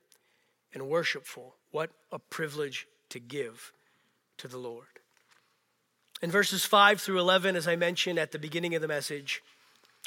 and 0.72 0.88
worshipful. 0.88 1.54
What 1.70 1.90
a 2.12 2.18
privilege 2.18 2.86
to 3.10 3.18
give 3.18 3.72
to 4.38 4.48
the 4.48 4.58
Lord. 4.58 4.86
In 6.22 6.30
verses 6.30 6.64
5 6.64 7.00
through 7.00 7.18
11, 7.18 7.56
as 7.56 7.68
I 7.68 7.76
mentioned 7.76 8.18
at 8.18 8.32
the 8.32 8.38
beginning 8.38 8.74
of 8.74 8.82
the 8.82 8.88
message, 8.88 9.42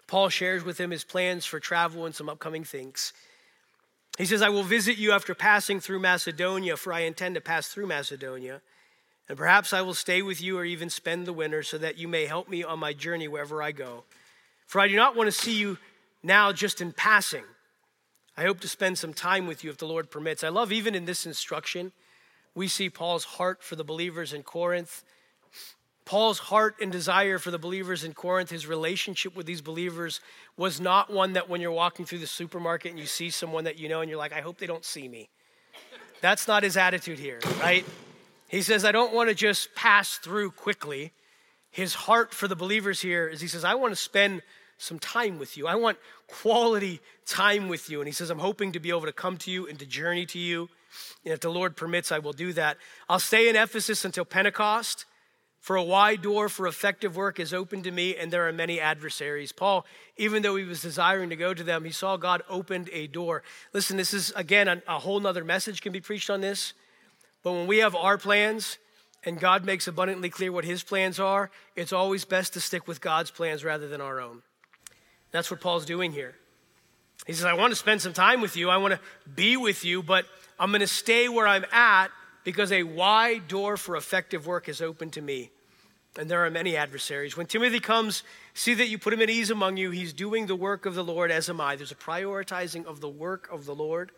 Paul 0.07 0.29
shares 0.29 0.63
with 0.63 0.79
him 0.79 0.91
his 0.91 1.03
plans 1.03 1.45
for 1.45 1.59
travel 1.59 2.05
and 2.05 2.15
some 2.15 2.29
upcoming 2.29 2.63
things. 2.63 3.13
He 4.17 4.25
says, 4.25 4.41
I 4.41 4.49
will 4.49 4.63
visit 4.63 4.97
you 4.97 5.11
after 5.11 5.35
passing 5.35 5.79
through 5.79 5.99
Macedonia, 5.99 6.77
for 6.77 6.91
I 6.91 7.01
intend 7.01 7.35
to 7.35 7.41
pass 7.41 7.67
through 7.67 7.87
Macedonia. 7.87 8.61
And 9.29 9.37
perhaps 9.37 9.71
I 9.71 9.81
will 9.81 9.93
stay 9.93 10.21
with 10.23 10.41
you 10.41 10.57
or 10.57 10.65
even 10.65 10.89
spend 10.89 11.27
the 11.27 11.33
winter 11.33 11.61
so 11.61 11.77
that 11.77 11.97
you 11.97 12.07
may 12.07 12.25
help 12.25 12.49
me 12.49 12.63
on 12.63 12.79
my 12.79 12.93
journey 12.93 13.27
wherever 13.27 13.61
I 13.61 13.71
go. 13.71 14.03
For 14.69 14.79
I 14.79 14.87
do 14.87 14.95
not 14.95 15.15
want 15.15 15.25
to 15.25 15.31
see 15.31 15.55
you 15.55 15.79
now 16.21 16.51
just 16.51 16.79
in 16.79 16.91
passing. 16.91 17.43
I 18.37 18.43
hope 18.43 18.59
to 18.59 18.67
spend 18.67 18.99
some 18.99 19.15
time 19.15 19.47
with 19.47 19.63
you 19.63 19.71
if 19.71 19.79
the 19.79 19.87
Lord 19.87 20.11
permits. 20.11 20.43
I 20.43 20.49
love 20.49 20.71
even 20.71 20.93
in 20.93 21.05
this 21.05 21.25
instruction, 21.25 21.91
we 22.53 22.67
see 22.67 22.87
Paul's 22.87 23.23
heart 23.23 23.63
for 23.63 23.75
the 23.75 23.83
believers 23.83 24.31
in 24.31 24.43
Corinth. 24.43 25.03
Paul's 26.05 26.37
heart 26.37 26.75
and 26.79 26.91
desire 26.91 27.39
for 27.39 27.49
the 27.49 27.57
believers 27.57 28.03
in 28.03 28.13
Corinth, 28.13 28.51
his 28.51 28.67
relationship 28.67 29.35
with 29.35 29.47
these 29.47 29.61
believers, 29.61 30.21
was 30.55 30.79
not 30.79 31.11
one 31.11 31.33
that 31.33 31.49
when 31.49 31.61
you're 31.61 31.71
walking 31.71 32.05
through 32.05 32.19
the 32.19 32.27
supermarket 32.27 32.91
and 32.91 32.99
you 32.99 33.07
see 33.07 33.31
someone 33.31 33.63
that 33.63 33.79
you 33.79 33.89
know 33.89 34.01
and 34.01 34.09
you're 34.09 34.19
like, 34.19 34.33
I 34.33 34.41
hope 34.41 34.59
they 34.59 34.67
don't 34.67 34.85
see 34.85 35.07
me. 35.07 35.29
That's 36.21 36.47
not 36.47 36.61
his 36.61 36.77
attitude 36.77 37.17
here, 37.17 37.39
right? 37.59 37.85
He 38.47 38.61
says, 38.61 38.85
I 38.85 38.91
don't 38.91 39.15
want 39.15 39.29
to 39.29 39.35
just 39.35 39.73
pass 39.73 40.17
through 40.17 40.51
quickly. 40.51 41.11
His 41.71 41.95
heart 41.95 42.35
for 42.35 42.47
the 42.47 42.55
believers 42.55 43.01
here 43.01 43.27
is 43.27 43.41
he 43.41 43.47
says, 43.47 43.63
I 43.63 43.73
want 43.73 43.93
to 43.93 43.95
spend 43.95 44.43
some 44.79 44.97
time 44.97 45.37
with 45.37 45.57
you. 45.57 45.67
I 45.67 45.75
want 45.75 45.97
quality 46.27 47.01
time 47.25 47.69
with 47.69 47.89
you. 47.89 47.99
And 47.99 48.07
he 48.07 48.13
says, 48.13 48.29
I'm 48.29 48.39
hoping 48.39 48.71
to 48.71 48.79
be 48.79 48.89
able 48.89 49.01
to 49.01 49.11
come 49.11 49.37
to 49.37 49.51
you 49.51 49.67
and 49.67 49.77
to 49.77 49.85
journey 49.85 50.25
to 50.27 50.39
you. 50.39 50.69
And 51.23 51.33
if 51.33 51.41
the 51.41 51.51
Lord 51.51 51.77
permits, 51.77 52.11
I 52.11 52.19
will 52.19 52.33
do 52.33 52.53
that. 52.53 52.77
I'll 53.07 53.19
stay 53.19 53.49
in 53.49 53.55
Ephesus 53.55 54.05
until 54.05 54.25
Pentecost. 54.25 55.05
For 55.59 55.75
a 55.75 55.83
wide 55.83 56.21
door 56.21 56.47
for 56.47 56.67
effective 56.67 57.17
work 57.17 57.37
is 57.37 57.53
open 57.53 57.83
to 57.83 57.91
me, 57.91 58.15
and 58.15 58.31
there 58.31 58.47
are 58.47 58.53
many 58.53 58.79
adversaries. 58.79 59.51
Paul, 59.51 59.85
even 60.15 60.41
though 60.41 60.55
he 60.55 60.63
was 60.63 60.81
desiring 60.81 61.29
to 61.31 61.35
go 61.35 61.53
to 61.53 61.63
them, 61.63 61.83
he 61.83 61.91
saw 61.91 62.15
God 62.15 62.41
opened 62.49 62.89
a 62.93 63.07
door. 63.07 63.43
Listen, 63.73 63.97
this 63.97 64.13
is, 64.13 64.31
again, 64.37 64.81
a, 64.87 64.99
whole 64.99 65.19
nother 65.19 65.43
message 65.43 65.81
can 65.81 65.91
be 65.91 65.99
preached 65.99 66.29
on 66.29 66.39
this. 66.39 66.73
But 67.43 67.51
when 67.51 67.67
we 67.67 67.79
have 67.79 67.93
our 67.93 68.17
plans 68.17 68.77
and 69.25 69.37
God 69.37 69.65
makes 69.65 69.85
abundantly 69.87 70.29
clear 70.29 70.51
what 70.51 70.63
his 70.63 70.81
plans 70.81 71.19
are, 71.19 71.51
it's 71.75 71.91
always 71.91 72.23
best 72.23 72.53
to 72.53 72.61
stick 72.61 72.87
with 72.87 73.01
God's 73.01 73.29
plans 73.29 73.65
rather 73.65 73.89
than 73.89 73.99
our 73.99 74.21
own. 74.21 74.43
That's 75.31 75.51
what 75.51 75.61
Paul's 75.61 75.85
doing 75.85 76.11
here. 76.11 76.35
He 77.27 77.33
says, 77.33 77.45
I 77.45 77.53
want 77.53 77.71
to 77.71 77.75
spend 77.75 78.01
some 78.01 78.13
time 78.13 78.41
with 78.41 78.55
you. 78.55 78.69
I 78.69 78.77
want 78.77 78.93
to 78.93 78.99
be 79.35 79.57
with 79.57 79.85
you, 79.85 80.01
but 80.01 80.25
I'm 80.59 80.71
going 80.71 80.81
to 80.81 80.87
stay 80.87 81.29
where 81.29 81.47
I'm 81.47 81.65
at 81.71 82.07
because 82.43 82.71
a 82.71 82.83
wide 82.83 83.47
door 83.47 83.77
for 83.77 83.95
effective 83.95 84.47
work 84.47 84.67
is 84.69 84.81
open 84.81 85.11
to 85.11 85.21
me. 85.21 85.51
And 86.17 86.29
there 86.29 86.43
are 86.43 86.49
many 86.49 86.75
adversaries. 86.75 87.37
When 87.37 87.45
Timothy 87.45 87.79
comes, 87.79 88.23
see 88.53 88.73
that 88.73 88.87
you 88.87 88.97
put 88.97 89.13
him 89.13 89.21
at 89.21 89.29
ease 89.29 89.51
among 89.51 89.77
you. 89.77 89.91
He's 89.91 90.11
doing 90.11 90.47
the 90.47 90.55
work 90.55 90.85
of 90.85 90.95
the 90.95 91.03
Lord, 91.03 91.29
as 91.29 91.49
am 91.49 91.61
I. 91.61 91.75
There's 91.75 91.91
a 91.91 91.95
prioritizing 91.95 92.85
of 92.85 92.99
the 92.99 93.09
work 93.09 93.47
of 93.51 93.65
the 93.65 93.75
Lord. 93.75 94.11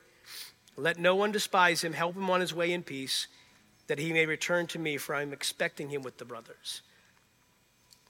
Let 0.77 0.97
no 0.97 1.15
one 1.15 1.33
despise 1.33 1.83
him. 1.83 1.93
Help 1.93 2.15
him 2.15 2.29
on 2.29 2.39
his 2.39 2.53
way 2.53 2.71
in 2.71 2.83
peace, 2.83 3.27
that 3.87 3.99
he 3.99 4.13
may 4.13 4.25
return 4.25 4.67
to 4.67 4.79
me, 4.79 4.97
for 4.97 5.13
I'm 5.13 5.33
expecting 5.33 5.89
him 5.89 6.01
with 6.01 6.17
the 6.17 6.25
brothers. 6.25 6.81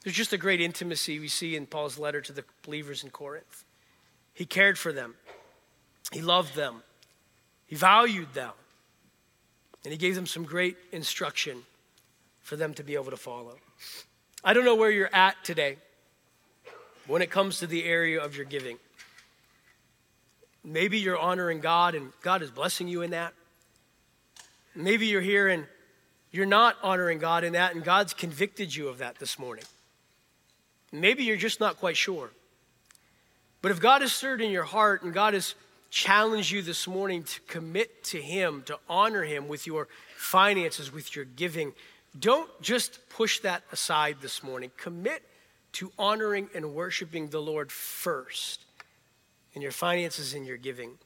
There's 0.04 0.16
just 0.16 0.34
a 0.34 0.38
great 0.38 0.62
intimacy 0.62 1.20
we 1.20 1.28
see 1.28 1.56
in 1.56 1.68
Paul's 1.68 2.00
letter 2.00 2.22
to 2.22 2.34
the 2.34 2.44
believers 2.64 3.04
in 3.04 3.12
Corinth. 3.12 3.64
He 4.34 4.46
cared 4.46 4.78
for 4.78 4.92
them, 4.92 5.16
he 6.12 6.22
loved 6.22 6.56
them, 6.56 6.84
he 7.68 7.76
valued 7.76 8.34
them, 8.34 8.52
and 9.84 9.92
he 9.92 9.98
gave 9.98 10.16
them 10.16 10.26
some 10.26 10.44
great 10.44 10.78
instruction 10.92 11.64
for 12.42 12.56
them 12.56 12.74
to 12.74 12.84
be 12.84 12.96
able 12.96 13.12
to 13.12 13.18
follow. 13.18 13.58
I 14.44 14.54
don't 14.54 14.66
know 14.66 14.76
where 14.76 14.90
you're 14.90 15.14
at 15.14 15.36
today 15.44 15.78
when 17.06 17.22
it 17.22 17.30
comes 17.30 17.60
to 17.60 17.68
the 17.68 17.84
area 17.84 18.24
of 18.24 18.36
your 18.36 18.46
giving. 18.46 18.78
Maybe 20.64 21.00
you're 21.00 21.18
honoring 21.18 21.60
God 21.60 21.96
and 21.96 22.12
God 22.22 22.42
is 22.42 22.50
blessing 22.50 22.88
you 22.88 23.02
in 23.02 23.12
that. 23.12 23.34
Maybe 24.76 25.08
you're 25.08 25.22
here 25.22 25.48
and 25.48 25.66
you're 26.32 26.46
not 26.46 26.78
honoring 26.82 27.20
God 27.20 27.44
in 27.44 27.54
that 27.54 27.76
and 27.76 27.84
God's 27.84 28.14
convicted 28.14 28.76
you 28.76 28.88
of 28.88 29.00
that 29.00 29.18
this 29.20 29.38
morning. 29.38 29.66
Maybe 30.92 31.24
you're 31.24 31.38
just 31.38 31.60
not 31.60 31.78
quite 31.78 31.98
sure. 31.98 32.30
But 33.62 33.72
if 33.72 33.80
God 33.80 34.02
has 34.02 34.12
stirred 34.12 34.42
in 34.42 34.52
your 34.52 34.64
heart 34.64 35.04
and 35.04 35.14
God 35.14 35.34
has 35.34 35.56
challenged 35.90 36.52
you 36.52 36.62
this 36.62 36.88
morning 36.88 37.24
to 37.24 37.40
commit 37.42 38.04
to 38.06 38.22
Him, 38.22 38.64
to 38.66 38.78
honor 38.90 39.24
Him 39.24 39.48
with 39.48 39.68
your 39.68 39.88
finances, 40.18 40.92
with 40.92 41.16
your 41.16 41.26
giving, 41.26 41.74
don't 42.20 42.50
just 42.62 43.00
push 43.10 43.40
that 43.40 43.64
aside 43.72 44.18
this 44.22 44.44
morning. 44.44 44.72
Commit 44.78 45.24
to 45.74 45.92
honoring 45.98 46.50
and 46.54 46.74
worshiping 46.74 47.30
the 47.30 47.42
Lord 47.42 47.72
first 47.72 48.66
in 49.54 49.62
your 49.62 49.72
finances 49.72 50.34
and 50.34 50.46
your 50.46 50.58
giving. 50.58 50.98